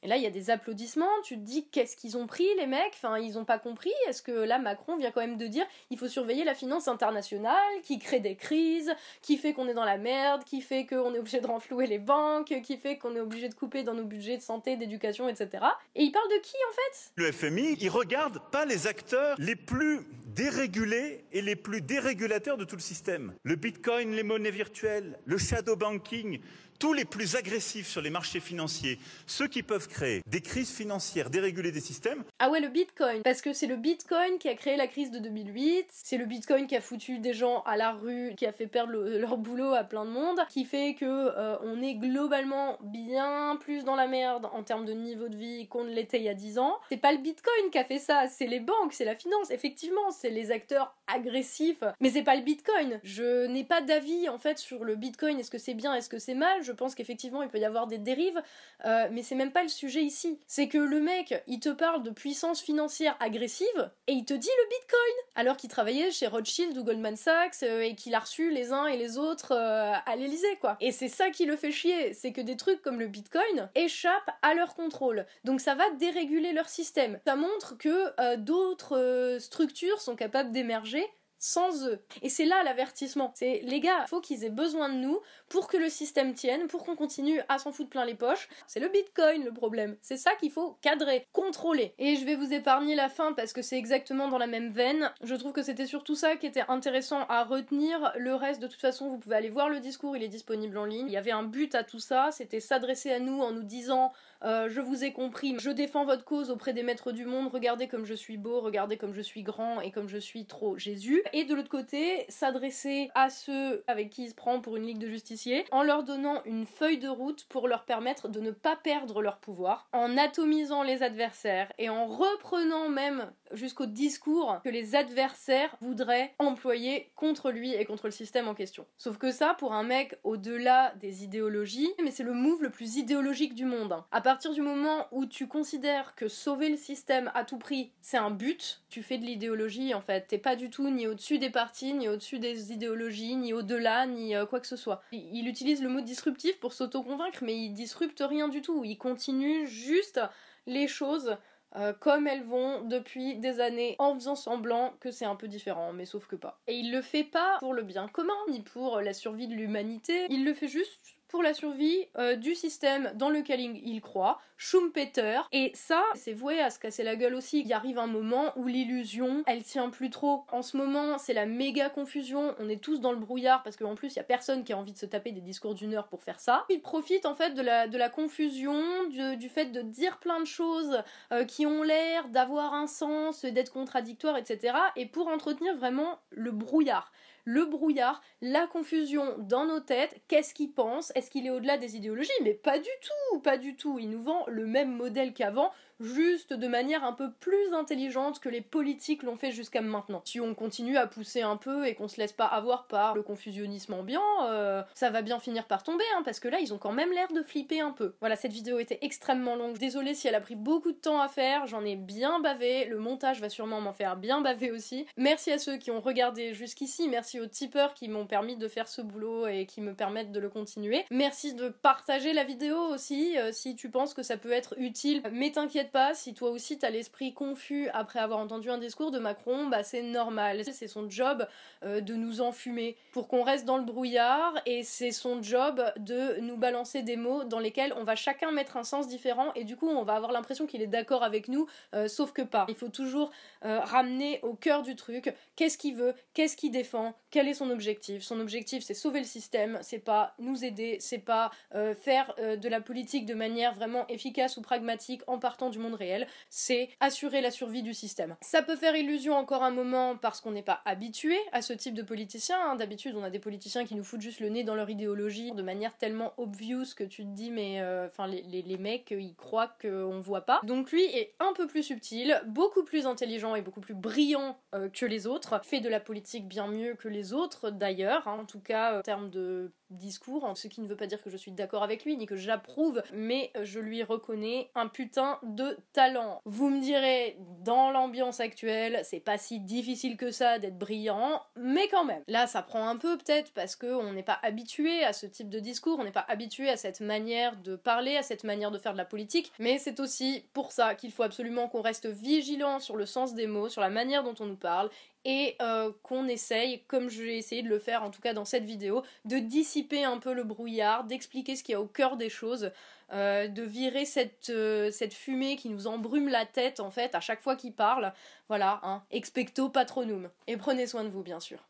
Et 0.06 0.08
là, 0.08 0.18
il 0.18 0.24
y 0.24 0.28
a 0.28 0.32
des 0.32 0.52
applaudissements. 0.52 1.10
Tu 1.24 1.36
te 1.36 1.42
dis 1.42 1.68
qu'est-ce 1.68 1.98
qu'ils 1.98 2.16
ont 2.16 2.28
pris, 2.28 2.46
les 2.60 2.68
mecs? 2.68 2.94
Enfin, 2.94 3.18
ils 3.18 3.40
ont 3.40 3.44
pas 3.44 3.58
compris. 3.58 3.92
Est-ce 4.08 4.22
que 4.22 4.32
là, 4.32 4.60
Macron 4.60 4.98
vient 4.98 5.10
quand 5.10 5.22
même 5.22 5.36
de 5.36 5.48
dire 5.48 5.66
il 5.90 5.98
faut 5.98 6.08
surveiller 6.08 6.44
la 6.44 6.54
finance 6.54 6.88
internationale 6.88 7.56
qui 7.82 7.98
crée 7.98 8.20
des 8.20 8.36
crises, 8.36 8.94
qui 9.24 9.36
fait 9.36 9.54
qu'on 9.54 9.68
est 9.68 9.74
dans 9.74 9.84
la 9.84 9.98
merde, 9.98 10.44
qui 10.44 10.62
fait 10.62 10.86
qu'on 10.86 11.16
est 11.16 11.18
obligé 11.18 11.42
de 11.42 11.48
renflouer 11.48 11.88
les 11.88 11.98
banques, 11.98 12.54
qui 12.62 12.78
fait 12.78 13.00
qu'on 13.00 13.16
est 13.16 13.20
obligé 13.20 13.50
de 13.50 13.56
couper 13.56 13.82
dans 13.82 13.96
nos 13.96 14.06
budgets 14.06 14.38
de 14.38 14.44
santé, 14.44 14.78
d'éducation, 14.78 15.28
etc. 15.28 15.66
Et 15.96 16.04
il 16.04 16.12
parle 16.12 16.30
de 16.30 16.40
qui 16.44 16.56
en 16.70 16.74
fait? 16.74 17.12
Le 17.16 17.32
FMI, 17.32 17.76
il 17.80 17.90
regarde 17.90 18.40
pas 18.52 18.66
les 18.66 18.86
acteurs 18.86 19.36
les 19.40 19.56
plus 19.56 20.02
dérégulés 20.36 21.24
et 21.32 21.42
les 21.42 21.56
plus 21.56 21.82
dérégulateurs 21.82 22.58
de 22.58 22.66
tout 22.66 22.76
le 22.76 22.82
système. 22.82 23.34
Le 23.44 23.56
bitcoin, 23.56 24.12
les 24.12 24.24
monnaies 24.24 24.52
virtuelles, 24.52 25.18
le 25.26 25.38
shadow 25.38 25.76
banking, 25.76 26.40
tous 26.80 26.94
les 26.94 27.06
plus 27.06 27.36
agressifs 27.36 27.88
sur 27.88 28.02
les 28.02 28.10
marchés 28.10 28.40
financiers, 28.40 29.00
ceux 29.28 29.48
qui 29.48 29.64
peuvent 29.64 29.88
créer 29.88 30.22
des 30.28 30.42
crises 30.42 30.72
financières, 30.72 31.30
déréguler 31.30 31.72
des 31.72 31.80
systèmes. 31.80 32.24
Ah 32.40 32.50
ouais, 32.50 32.60
le 32.60 32.68
Bitcoin, 32.68 33.22
parce 33.24 33.42
que 33.42 33.54
c'est 33.54 33.68
le 33.68 33.76
Bitcoin 33.76 34.38
qui 34.40 34.50
a 34.50 34.56
créé 34.56 34.76
la 34.76 34.88
crise 34.88 35.12
de 35.12 35.20
2008, 35.20 35.88
c'est 35.90 36.18
le 36.18 36.26
Bitcoin 36.26 36.68
qui 36.68 36.76
a 36.76 36.82
foutu 36.82 37.20
des 37.20 37.34
gens 37.34 37.62
à 37.66 37.78
la 37.78 37.92
rue, 37.92 38.34
qui 38.38 38.46
a 38.46 38.52
fait 38.52 38.68
perdre 38.68 38.94
leur 39.18 39.38
boulot 39.38 39.74
à 39.74 39.84
plein 39.84 40.06
de 40.06 40.12
monde, 40.12 40.40
qui 40.50 40.66
fait 40.66 40.96
que 40.96 41.06
euh, 41.06 41.58
on 41.62 41.82
est 41.82 41.96
globalement 41.96 42.78
bien 42.82 43.58
plus 43.60 43.84
dans 43.84 43.96
la 43.96 44.08
merde 44.08 44.48
en 44.52 44.64
termes 44.64 44.86
de 44.86 44.94
niveau 44.94 45.30
de 45.30 45.36
vie 45.36 45.68
qu'on 45.68 45.84
ne 45.84 45.92
l'était 45.92 46.18
il 46.18 46.24
y 46.24 46.30
a 46.30 46.34
10 46.34 46.60
ans. 46.60 46.78
C'est 46.90 46.98
pas 46.98 47.12
le 47.12 47.20
Bitcoin 47.20 47.70
qui 47.72 47.78
a 47.78 47.84
fait 47.84 48.00
ça, 48.00 48.28
c'est 48.28 48.48
les 48.48 48.60
banques, 48.60 48.94
c'est 48.94 49.06
la 49.06 49.16
finance, 49.16 49.52
effectivement, 49.52 50.12
c'est 50.12 50.30
les 50.30 50.52
acteurs 50.52 50.96
agressifs, 51.08 51.84
mais 52.00 52.10
c'est 52.10 52.24
pas 52.24 52.36
le 52.36 52.42
Bitcoin. 52.42 53.00
Je 53.04 53.48
n'ai 53.48 53.64
pas 53.64 53.82
d'avis 53.82 54.30
en 54.30 54.38
fait 54.38 54.58
sur 54.58 54.84
le 54.84 54.96
Bitcoin, 54.96 55.40
est-ce 55.40 55.52
que 55.52 55.58
c'est 55.58 55.74
bien, 55.74 55.94
est-ce 55.96 56.10
que 56.10 56.20
c'est 56.20 56.34
mal, 56.34 56.64
je 56.66 56.72
pense 56.72 56.96
qu'effectivement 56.96 57.42
il 57.42 57.50
peut 57.50 57.60
y 57.60 57.66
avoir 57.66 57.88
des 57.88 57.98
dérives, 57.98 58.42
euh, 58.86 59.08
mais 59.12 59.24
c'est 59.24 59.36
même 59.36 59.52
pas 59.52 59.64
le 59.64 59.70
sujet 59.70 60.02
ici. 60.02 60.40
C'est 60.48 60.68
que 60.68 60.78
le 60.78 61.00
mec, 61.00 61.44
il 61.48 61.60
te 61.60 61.70
parle 61.70 62.04
de 62.04 62.10
puissance 62.10 62.62
financière 62.62 63.16
agressive 63.20 63.92
et 64.08 64.14
il 64.14 64.26
te 64.26 64.34
dit 64.34 64.50
le 64.50 64.70
Bitcoin, 64.70 65.14
alors 65.36 65.58
qu'il 65.58 65.70
travaillait 65.70 66.12
chez 66.12 66.28
Rothschild 66.28 66.78
ou 66.78 66.84
Goldman 66.84 67.16
Sachs 67.16 67.64
euh, 67.64 67.82
et 67.82 67.96
qu'il 67.96 68.16
a 68.16 68.20
reçu 68.20 68.52
les 68.52 68.74
uns 68.74 68.88
et 68.88 68.98
les 68.98 69.18
autres 69.18 69.54
euh, 69.54 69.94
à 70.06 70.16
l'Elysée, 70.16 70.58
quoi. 70.60 70.78
Et 70.82 70.92
c'est 70.92 71.08
ça 71.08 71.30
qui 71.30 71.46
le 71.46 71.56
fait 71.56 71.72
chier, 71.72 72.14
c'est 72.14 72.34
que 72.34 72.42
des 72.42 72.58
trucs 72.58 72.82
comme 72.82 73.00
le 73.00 73.08
Bitcoin 73.08 73.70
échappent 73.76 74.32
à 74.42 74.54
leur 74.54 74.76
contrôle. 74.76 75.26
Donc 75.44 75.62
ça 75.62 75.76
va 75.76 75.90
déréguler 75.92 76.52
leur 76.52 76.70
système. 76.70 77.20
Ça 77.26 77.36
montre 77.36 77.78
que 77.78 78.36
d'autres 78.38 79.38
structures 79.40 80.02
sont 80.02 80.16
capables 80.16 80.52
d'émerger 80.52 81.06
sans 81.46 81.86
eux. 81.88 82.00
Et 82.24 82.30
c'est 82.30 82.46
là 82.46 82.64
l'avertissement. 82.64 83.32
C'est 83.36 83.62
les 83.64 83.80
gars, 83.80 84.06
faut 84.08 84.20
qu'ils 84.20 84.44
aient 84.44 84.50
besoin 84.50 84.90
de 84.90 84.96
nous 84.96 85.20
pour 85.48 85.68
que 85.68 85.78
le 85.78 85.90
système 85.90 86.34
tienne, 86.34 86.66
pour 86.68 86.84
qu'on 86.84 86.96
continue 86.96 87.40
à 87.50 87.60
s'en 87.60 87.72
foutre 87.72 87.92
plein 87.92 88.04
les 88.04 88.16
poches. 88.16 88.50
C'est 88.66 88.80
le 88.80 88.90
Bitcoin 88.90 89.44
le 89.44 89.54
problème. 89.54 89.96
C'est 90.02 90.18
ça 90.18 90.34
qu'il 90.36 90.52
faut 90.52 90.78
cadrer, 90.82 91.28
contrôler. 91.34 91.94
Et 92.00 92.16
je 92.16 92.26
vais 92.26 92.36
vous 92.36 92.52
épargner 92.52 92.96
la 92.96 93.10
fin 93.10 93.34
parce 93.34 93.54
que 93.54 93.62
c'est 93.62 93.78
exactement 93.78 94.28
dans 94.28 94.40
la 94.40 94.48
même 94.48 94.72
veine. 94.72 95.12
Je 95.24 95.36
trouve 95.36 95.52
que 95.52 95.62
c'était 95.62 95.86
surtout 95.86 96.16
ça 96.16 96.36
qui 96.36 96.48
était 96.48 96.66
intéressant 96.68 97.26
à 97.30 97.44
retenir. 97.44 98.12
Le 98.18 98.34
reste, 98.34 98.60
de 98.60 98.68
toute 98.68 98.82
façon, 98.82 99.10
vous 99.10 99.20
pouvez 99.20 99.36
aller 99.36 99.50
voir 99.50 99.70
le 99.70 99.80
discours, 99.80 100.18
il 100.18 100.24
est 100.24 100.28
disponible 100.28 100.78
en 100.80 100.86
ligne. 100.86 101.06
Il 101.08 101.14
y 101.14 101.18
avait 101.18 101.32
un 101.32 101.44
but 101.44 101.76
à 101.76 101.84
tout 101.84 102.00
ça, 102.00 102.30
c'était 102.32 102.60
s'adresser 102.60 103.12
à 103.12 103.20
nous 103.20 103.42
en 103.42 103.52
nous 103.52 103.64
disant 103.64 104.14
euh, 104.44 104.70
je 104.70 104.82
vous 104.82 105.04
ai 105.04 105.14
compris, 105.14 105.56
je 105.60 105.70
défends 105.70 106.06
votre 106.06 106.26
cause 106.26 106.50
auprès 106.50 106.74
des 106.74 106.84
maîtres 106.84 107.12
du 107.12 107.26
monde, 107.26 107.50
regardez 107.52 107.88
comme 107.88 108.06
je 108.06 108.14
suis 108.14 108.38
beau, 108.38 108.62
regardez 108.62 108.98
comme 108.98 109.14
je 109.14 109.22
suis 109.22 109.44
grand 109.44 109.82
et 109.82 109.92
comme 109.92 110.08
je 110.08 110.18
suis 110.18 110.46
trop 110.46 110.78
Jésus. 110.78 111.24
Et 111.34 111.46
de 111.46 111.56
l'autre 111.56 111.70
côté, 111.70 112.26
s'adresser 112.30 113.10
à 113.16 113.30
ceux 113.30 113.84
avec 113.88 114.10
qui 114.10 114.26
il 114.26 114.30
se 114.30 114.36
prend 114.36 114.62
pour 114.62 114.78
une 114.78 114.86
ligue 114.86 114.98
de 114.98 115.08
justiciers 115.08 115.66
en 115.72 115.84
leur 115.84 116.04
donnant 116.04 116.42
une 116.46 116.66
feuille 116.66 117.00
de 117.00 117.08
route 117.08 117.46
pour 117.50 117.68
leur 117.68 117.86
permettre 117.86 118.28
de 118.28 118.40
ne 118.40 118.52
pas 118.52 118.76
perdre 118.76 119.22
leur 119.22 119.38
pouvoir, 119.38 119.88
en 119.94 120.18
atomisant 120.18 120.84
les 120.84 121.04
adversaires 121.04 121.72
et 121.78 121.90
en 121.90 122.06
reprenant 122.06 122.90
même 122.90 123.32
jusqu'au 123.52 123.86
discours 123.86 124.60
que 124.64 124.70
les 124.70 124.96
adversaires 124.96 125.76
voudraient 125.82 126.34
employer 126.40 127.12
contre 127.16 127.52
lui 127.52 127.74
et 127.74 127.86
contre 127.86 128.06
le 128.08 128.12
système 128.12 128.48
en 128.48 128.54
question. 128.54 128.86
Sauf 128.98 129.18
que 129.18 129.32
ça, 129.32 129.56
pour 129.58 129.74
un 129.74 129.84
mec 129.84 130.18
au-delà 130.24 130.94
des 131.00 131.24
idéologies, 131.24 131.92
mais 132.04 132.12
c'est 132.12 132.24
le 132.24 132.34
move 132.34 132.64
le 132.64 132.70
plus 132.70 132.98
idéologique 132.98 133.54
du 133.54 133.66
monde. 133.66 133.94
Hein. 133.94 134.06
Partir 134.26 134.54
du 134.54 134.62
moment 134.62 135.08
où 135.12 135.28
tu 135.28 135.48
considères 135.48 136.16
que 136.16 136.28
sauver 136.28 136.70
le 136.70 136.78
système 136.78 137.30
à 137.36 137.44
tout 137.44 137.60
prix, 137.60 137.92
c'est 138.02 138.18
un 138.18 138.32
but, 138.32 138.82
tu 138.90 139.04
fais 139.04 139.20
de 139.20 139.24
l'idéologie 139.24 139.94
en 139.94 140.02
fait. 140.02 140.26
T'es 140.28 140.40
pas 140.40 140.56
du 140.56 140.72
tout 140.72 140.90
ni 140.90 141.06
au-dessus 141.06 141.38
des 141.38 141.52
partis, 141.52 141.94
ni 141.94 142.10
au-dessus 142.10 142.40
des 142.40 142.74
idéologies, 142.74 143.36
ni 143.36 143.54
au-delà, 143.54 144.08
ni 144.08 144.36
euh, 144.36 144.48
quoi 144.48 144.60
que 144.60 144.66
ce 144.66 144.78
soit. 144.78 145.04
Il 145.12 145.48
utilise 145.48 145.84
le 145.84 145.90
mot 145.90 146.02
disruptif 146.02 146.60
pour 146.60 146.74
s'auto-convaincre, 146.74 147.44
mais 147.44 147.56
il 147.56 147.74
disrupte 147.74 148.24
rien 148.28 148.48
du 148.48 148.64
tout. 148.64 148.84
Il 148.84 148.98
continue 148.98 149.68
juste 149.68 150.20
les 150.66 150.88
choses 150.88 151.38
euh, 151.76 151.94
comme 151.94 152.26
elles 152.26 152.44
vont 152.44 152.82
depuis 152.82 153.36
des 153.36 153.60
années 153.60 153.96
en 154.00 154.16
faisant 154.16 154.36
semblant 154.36 154.96
que 155.02 155.12
c'est 155.12 155.26
un 155.26 155.36
peu 155.36 155.48
différent, 155.48 155.94
mais 155.94 156.06
sauf 156.06 156.26
que 156.26 156.36
pas. 156.36 156.60
Et 156.66 156.74
il 156.74 156.92
le 156.92 157.04
fait 157.04 157.26
pas 157.26 157.58
pour 157.60 157.76
le 157.76 157.84
bien 157.84 158.08
commun, 158.08 158.34
ni 158.50 158.64
pour 158.64 159.02
la 159.02 159.14
survie 159.14 159.48
de 159.48 159.54
l'humanité, 159.54 160.26
il 160.32 160.46
le 160.46 160.56
fait 160.56 160.68
juste 160.68 161.15
pour 161.36 161.44
la 161.44 161.54
survie 161.54 162.08
euh, 162.18 162.38
du 162.38 162.56
système 162.56 163.12
dans 163.16 163.30
lequel 163.30 163.60
il 163.60 164.00
croit, 164.00 164.40
Schumpeter. 164.58 165.42
Et 165.52 165.72
ça, 165.74 166.02
c'est 166.14 166.32
voué 166.32 166.62
à 166.62 166.70
se 166.70 166.80
casser 166.80 167.04
la 167.04 167.18
gueule 167.18 167.36
aussi. 167.36 167.62
Il 167.66 167.74
arrive 167.74 168.00
un 168.00 168.08
moment 168.08 168.54
où 168.56 168.68
l'illusion, 168.68 169.44
elle 169.48 169.64
tient 169.64 169.90
plus 169.90 170.10
trop. 170.10 170.46
En 170.50 170.62
ce 170.62 170.78
moment, 170.78 171.18
c'est 171.18 171.34
la 171.34 171.46
méga 171.46 171.90
confusion. 171.90 172.56
On 172.60 172.70
est 172.70 172.82
tous 172.82 173.02
dans 173.02 173.12
le 173.12 173.18
brouillard 173.18 173.64
parce 173.64 173.76
qu'en 173.76 173.96
plus, 173.96 174.14
il 174.14 174.16
y 174.16 174.20
a 174.20 174.24
personne 174.24 174.64
qui 174.64 174.72
a 174.72 174.78
envie 174.78 174.94
de 174.94 174.98
se 174.98 175.06
taper 175.06 175.34
des 175.34 175.42
discours 175.42 175.76
d'une 175.76 175.94
heure 175.94 176.08
pour 176.08 176.24
faire 176.24 176.40
ça. 176.40 176.64
Il 176.70 176.82
profite 176.82 177.26
en 177.26 177.36
fait 177.36 177.54
de 177.54 177.62
la, 177.62 177.90
de 177.90 177.98
la 177.98 178.08
confusion, 178.08 178.82
du, 179.10 179.50
fait 179.50 179.66
de 179.66 179.82
dire 179.82 180.20
plein 180.20 180.40
de 180.40 180.48
choses 180.48 181.02
euh, 181.34 181.44
qui 181.44 181.66
ont 181.66 181.84
l'air 181.84 182.30
d'avoir 182.30 182.74
un 182.74 182.88
sens, 182.88 183.44
d'être 183.44 183.74
contradictoires, 183.74 184.38
etc. 184.38 184.78
Et 184.96 185.06
pour 185.06 185.28
entretenir 185.28 185.76
vraiment 185.76 186.18
le 186.30 186.52
brouillard 186.52 187.12
le 187.46 187.66
brouillard, 187.66 188.22
la 188.42 188.68
confusion 188.68 189.36
dans 189.38 189.66
nos 189.66 189.80
têtes, 189.80 190.22
qu'est-ce 190.28 190.54
qu'il 190.54 190.74
pense, 190.74 191.12
est-ce 191.16 191.30
qu'il 191.30 191.46
est 191.46 191.52
au-delà 191.52 191.78
des 191.78 191.96
idéologies? 191.96 192.32
Mais 192.44 192.54
pas 192.54 192.80
du 192.80 192.90
tout, 193.02 193.40
pas 193.40 193.58
du 193.58 193.76
tout. 193.76 194.00
Il 194.00 194.10
nous 194.10 194.22
vend 194.22 194.44
le 194.48 194.66
même 194.66 194.92
modèle 194.92 195.34
qu'avant, 195.34 195.72
juste 196.00 196.54
de 196.54 196.68
manière 196.68 197.04
un 197.04 197.14
peu 197.14 197.32
plus 197.40 197.74
intelligente 197.74 198.40
que 198.40 198.50
les 198.50 198.62
politiques 198.62 199.24
l'ont 199.24 199.38
fait 199.38 199.52
jusqu'à 199.52 199.82
maintenant. 199.82 200.22
Si 200.26 200.40
on 200.40 200.54
continue 200.54 200.98
à 200.98 201.08
pousser 201.08 201.42
un 201.42 201.58
peu 201.58 201.88
et 201.88 201.96
qu'on 201.96 202.08
se 202.08 202.18
laisse 202.18 202.34
pas 202.34 202.46
avoir 202.46 202.88
par 202.88 203.16
le 203.16 203.24
confusionnisme 203.24 203.94
ambiant, 203.94 204.22
euh, 204.44 204.82
ça 204.94 205.10
va 205.10 205.22
bien 205.22 205.40
finir 205.40 205.66
par 205.66 205.84
tomber, 205.84 206.04
hein, 206.16 206.22
parce 206.24 206.40
que 206.40 206.48
là, 206.48 206.60
ils 206.60 206.74
ont 206.74 206.78
quand 206.78 206.92
même 206.92 207.12
l'air 207.12 207.32
de 207.32 207.42
flipper 207.42 207.82
un 207.82 207.92
peu. 207.92 208.16
Voilà, 208.20 208.36
cette 208.36 208.54
vidéo 208.54 208.80
était 208.80 209.00
extrêmement 209.02 209.56
longue. 209.56 209.78
Désolée 209.78 210.14
si 210.14 210.28
elle 210.28 210.36
a 210.36 210.42
pris 210.42 210.56
beaucoup 210.56 210.92
de 210.92 210.98
temps 210.98 211.22
à 211.22 211.28
faire, 211.28 211.68
j'en 211.68 211.86
ai 211.86 211.96
bien 211.96 212.40
bavé, 212.40 212.86
le 212.86 212.98
montage 212.98 213.42
va 213.42 213.50
sûrement 213.50 213.82
m'en 213.82 213.94
faire 213.94 214.18
bien 214.18 214.42
baver 214.42 214.72
aussi. 214.72 215.06
Merci 215.18 215.52
à 215.52 215.58
ceux 215.58 215.78
qui 215.78 215.92
ont 215.92 216.02
regardé 216.02 216.54
jusqu'ici, 216.54 217.08
merci 217.08 217.40
aux 217.40 217.48
tipeurs 217.48 217.94
qui 217.94 218.08
m'ont 218.08 218.28
permis 218.28 218.58
de 218.58 218.68
faire 218.68 218.88
ce 218.88 219.02
boulot 219.02 219.48
et 219.48 219.66
qui 219.66 219.82
me 219.82 219.94
permettent 219.94 220.32
de 220.32 220.40
le 220.40 220.50
continuer. 220.50 221.06
Merci 221.12 221.54
de 221.54 221.70
partager 221.70 222.34
la 222.34 222.44
vidéo 222.44 222.78
aussi, 222.78 223.38
euh, 223.38 223.52
si 223.52 223.76
tu 223.76 223.90
penses 223.90 224.14
que 224.14 224.24
ça 224.24 224.38
peut 224.38 224.52
être 224.52 224.76
utile, 224.78 225.22
mais 225.32 225.52
t'inquiète 225.52 225.85
pas, 225.86 226.14
si 226.14 226.34
toi 226.34 226.50
aussi 226.50 226.78
t'as 226.78 226.90
l'esprit 226.90 227.34
confus 227.34 227.90
après 227.94 228.20
avoir 228.20 228.40
entendu 228.40 228.70
un 228.70 228.78
discours 228.78 229.12
de 229.12 229.20
Macron, 229.20 229.68
bah 229.68 229.84
c'est 229.84 230.02
normal. 230.02 230.64
C'est 230.66 230.88
son 230.88 231.10
job 231.10 231.48
euh, 231.84 232.02
de 232.02 232.16
nous 232.16 232.42
enfumer 232.42 232.98
pour 233.12 233.28
qu'on 233.28 233.44
reste 233.44 233.66
dans 233.66 233.78
le 233.78 233.84
brouillard 233.84 234.54
et 234.66 234.84
c'est 234.84 235.12
son 235.12 235.42
job 235.42 235.84
de 235.98 236.40
nous 236.40 236.58
balancer 236.58 237.02
des 237.02 237.18
mots 237.18 237.44
dans 237.44 237.60
lesquels 237.60 237.94
on 237.98 238.04
va 238.04 238.16
chacun 238.16 238.52
mettre 238.52 238.78
un 238.78 238.84
sens 238.84 239.08
différent 239.08 239.54
et 239.56 239.64
du 239.64 239.76
coup 239.76 239.88
on 239.88 240.04
va 240.04 240.14
avoir 240.14 240.32
l'impression 240.32 240.66
qu'il 240.66 240.82
est 240.82 240.88
d'accord 240.88 241.24
avec 241.24 241.48
nous, 241.48 241.68
euh, 241.94 242.08
sauf 242.08 242.32
que 242.32 242.42
pas. 242.42 242.66
Il 242.70 242.76
faut 242.76 242.90
toujours 242.90 243.32
euh, 243.64 243.80
ramener 243.80 244.40
au 244.44 244.54
cœur 244.54 244.84
du 244.84 244.96
truc 244.96 245.34
qu'est-ce 245.56 245.78
qu'il 245.78 245.96
veut, 245.96 246.14
qu'est-ce 246.34 246.58
qu'il 246.58 246.72
défend, 246.72 247.14
quel 247.32 247.48
est 247.48 247.54
son 247.54 247.70
objectif. 247.70 248.24
Son 248.24 248.40
objectif 248.40 248.84
c'est 248.84 248.94
sauver 248.94 249.20
le 249.20 249.26
système, 249.26 249.80
c'est 249.82 250.00
pas 250.00 250.34
nous 250.40 250.64
aider, 250.64 250.98
c'est 251.00 251.20
pas 251.20 251.52
faire 252.00 252.34
de 252.40 252.70
la 252.70 252.82
politique 252.82 253.26
de 253.26 253.34
manière 253.34 253.74
vraiment 253.74 254.08
efficace 254.08 254.58
ou 254.58 254.62
pragmatique 254.62 255.22
en 255.28 255.40
partant 255.40 255.70
du 255.76 255.82
monde 255.82 255.96
réel, 255.96 256.28
c'est 256.50 256.90
assurer 257.00 257.42
la 257.42 257.52
survie 257.52 257.84
du 257.84 257.94
système. 257.94 258.36
Ça 258.42 258.62
peut 258.62 258.76
faire 258.76 258.96
illusion 258.96 259.36
encore 259.36 259.64
un 259.64 259.72
moment 259.72 260.18
parce 260.18 260.42
qu'on 260.42 260.52
n'est 260.52 260.64
pas 260.64 260.82
habitué 260.86 261.38
à 261.52 261.62
ce 261.62 261.74
type 261.74 261.94
de 261.94 262.02
politiciens. 262.02 262.58
Hein. 262.60 262.76
D'habitude, 262.76 263.16
on 263.18 263.24
a 263.24 263.30
des 263.30 263.40
politiciens 263.40 263.86
qui 263.86 263.96
nous 263.96 264.04
foutent 264.04 264.22
juste 264.22 264.40
le 264.40 264.50
nez 264.50 264.64
dans 264.64 264.76
leur 264.76 264.90
idéologie 264.90 265.52
de 265.52 265.62
manière 265.62 265.98
tellement 265.98 266.34
obvious 266.38 266.96
que 266.96 267.04
tu 267.04 267.24
te 267.24 267.30
dis, 267.30 267.52
mais 267.52 267.82
euh, 267.82 268.08
enfin, 268.08 268.28
les, 268.28 268.42
les, 268.42 268.78
mecs, 268.78 269.12
ils 269.12 269.36
croient 269.36 269.76
qu'on 269.82 270.22
voit 270.22 270.46
pas. 270.46 270.62
Donc 270.64 270.92
lui 270.92 271.04
est 271.04 271.36
un 271.40 271.54
peu 271.54 271.68
plus 271.68 271.84
subtil, 271.84 272.42
beaucoup 272.46 272.84
plus 272.84 273.06
intelligent 273.06 273.56
et 273.56 273.62
beaucoup 273.62 273.82
plus 273.82 273.96
brillant 273.96 274.58
euh, 274.74 274.90
que 274.90 275.06
les 275.06 275.28
autres, 275.28 275.62
fait 275.64 275.82
de 275.82 275.90
la 275.90 276.00
politique 276.00 276.48
bien 276.48 276.68
mieux 276.68 276.96
que 276.96 277.08
les 277.08 277.34
autres 277.34 277.70
d'ailleurs, 277.70 278.28
hein. 278.28 278.38
en 278.42 278.46
tout 278.46 278.62
cas 278.62 279.00
en 279.00 279.02
termes 279.02 279.30
de 279.30 279.72
discours, 279.90 280.52
ce 280.56 280.68
qui 280.68 280.82
ne 280.82 280.88
veut 280.88 280.96
pas 280.96 281.08
dire 281.08 281.22
que 281.22 281.30
je 281.30 281.38
suis 281.38 281.52
d'accord 281.52 281.84
avec 281.84 282.06
lui 282.06 282.18
ni 282.18 282.26
que 282.26 282.36
j'approuve, 282.36 283.04
mais 283.14 283.52
je 283.62 283.80
lui 283.80 284.04
reconnais 284.04 284.70
un 284.76 284.88
putain 284.88 285.40
de 285.44 285.65
talent. 285.94 286.42
Vous 286.46 286.70
me 286.70 286.82
direz, 286.82 287.38
dans 287.64 287.92
l'ambiance 287.92 288.40
actuelle, 288.40 289.02
c'est 289.04 289.20
pas 289.20 289.38
si 289.38 289.60
difficile 289.60 290.18
que 290.18 290.32
ça 290.32 290.60
d'être 290.60 290.78
brillant, 290.78 291.42
mais 291.56 291.88
quand 291.90 292.06
même. 292.06 292.24
Là, 292.28 292.48
ça 292.48 292.62
prend 292.62 292.88
un 292.88 292.98
peu 292.98 293.18
peut-être 293.18 293.52
parce 293.54 293.76
qu'on 293.76 294.14
n'est 294.14 294.24
pas 294.24 294.40
habitué 294.44 295.04
à 295.04 295.14
ce 295.14 295.26
type 295.26 295.50
de 295.50 295.60
discours, 295.60 296.00
on 296.00 296.04
n'est 296.04 296.12
pas 296.12 296.26
habitué 296.28 296.70
à 296.70 296.78
cette 296.78 297.02
manière 297.02 297.58
de 297.58 297.76
parler, 297.76 298.18
à 298.18 298.24
cette 298.24 298.44
manière 298.44 298.72
de 298.72 298.78
faire 298.78 298.94
de 298.94 298.98
la 298.98 299.06
politique, 299.06 299.52
mais 299.60 299.78
c'est 299.78 300.00
aussi 300.00 300.46
pour 300.54 300.72
ça 300.72 300.96
qu'il 300.96 301.12
faut 301.12 301.24
absolument 301.24 301.68
qu'on 301.68 301.82
reste 301.82 302.08
vigilant 302.08 302.80
sur 302.80 302.96
le 302.96 303.06
sens 303.06 303.34
des 303.34 303.48
mots, 303.48 303.70
sur 303.70 303.82
la 303.82 303.90
manière 303.90 304.24
dont 304.24 304.36
on 304.40 304.46
nous 304.46 304.56
parle, 304.56 304.90
et 305.26 305.56
euh, 305.62 305.92
qu'on 306.04 306.28
essaye, 306.28 306.84
comme 306.84 307.10
j'ai 307.10 307.38
essayé 307.38 307.64
de 307.64 307.68
le 307.68 307.80
faire 307.80 308.04
en 308.04 308.12
tout 308.12 308.22
cas 308.22 308.34
dans 308.34 308.46
cette 308.46 308.64
vidéo, 308.64 309.02
de 309.26 309.40
dissiper 309.40 310.04
un 310.04 310.20
peu 310.20 310.34
le 310.34 310.44
brouillard, 310.44 311.04
d'expliquer 311.04 311.56
ce 311.56 311.64
qu'il 311.64 311.74
y 311.74 311.76
a 311.76 311.82
au 311.82 311.88
cœur 311.88 312.16
des 312.16 312.30
choses, 312.30 312.72
euh, 313.12 313.48
de 313.48 313.62
virer 313.62 314.06
cette, 314.06 314.50
euh, 314.50 314.90
cette 314.90 315.14
fumée 315.14 315.58
qui 315.58 315.70
nous 315.70 315.86
embrume 315.88 316.28
la 316.28 316.46
tête 316.46 316.80
en 316.80 316.90
fait 316.90 317.14
à 317.14 317.20
chaque 317.20 317.42
fois 317.42 317.56
qu'il 317.56 317.74
parle. 317.74 318.14
Voilà, 318.48 318.80
hein, 318.84 319.04
expecto 319.12 319.70
patronum. 319.70 320.30
Et 320.48 320.58
prenez 320.58 320.88
soin 320.88 321.04
de 321.04 321.10
vous 321.10 321.24
bien 321.24 321.40
sûr. 321.40 321.68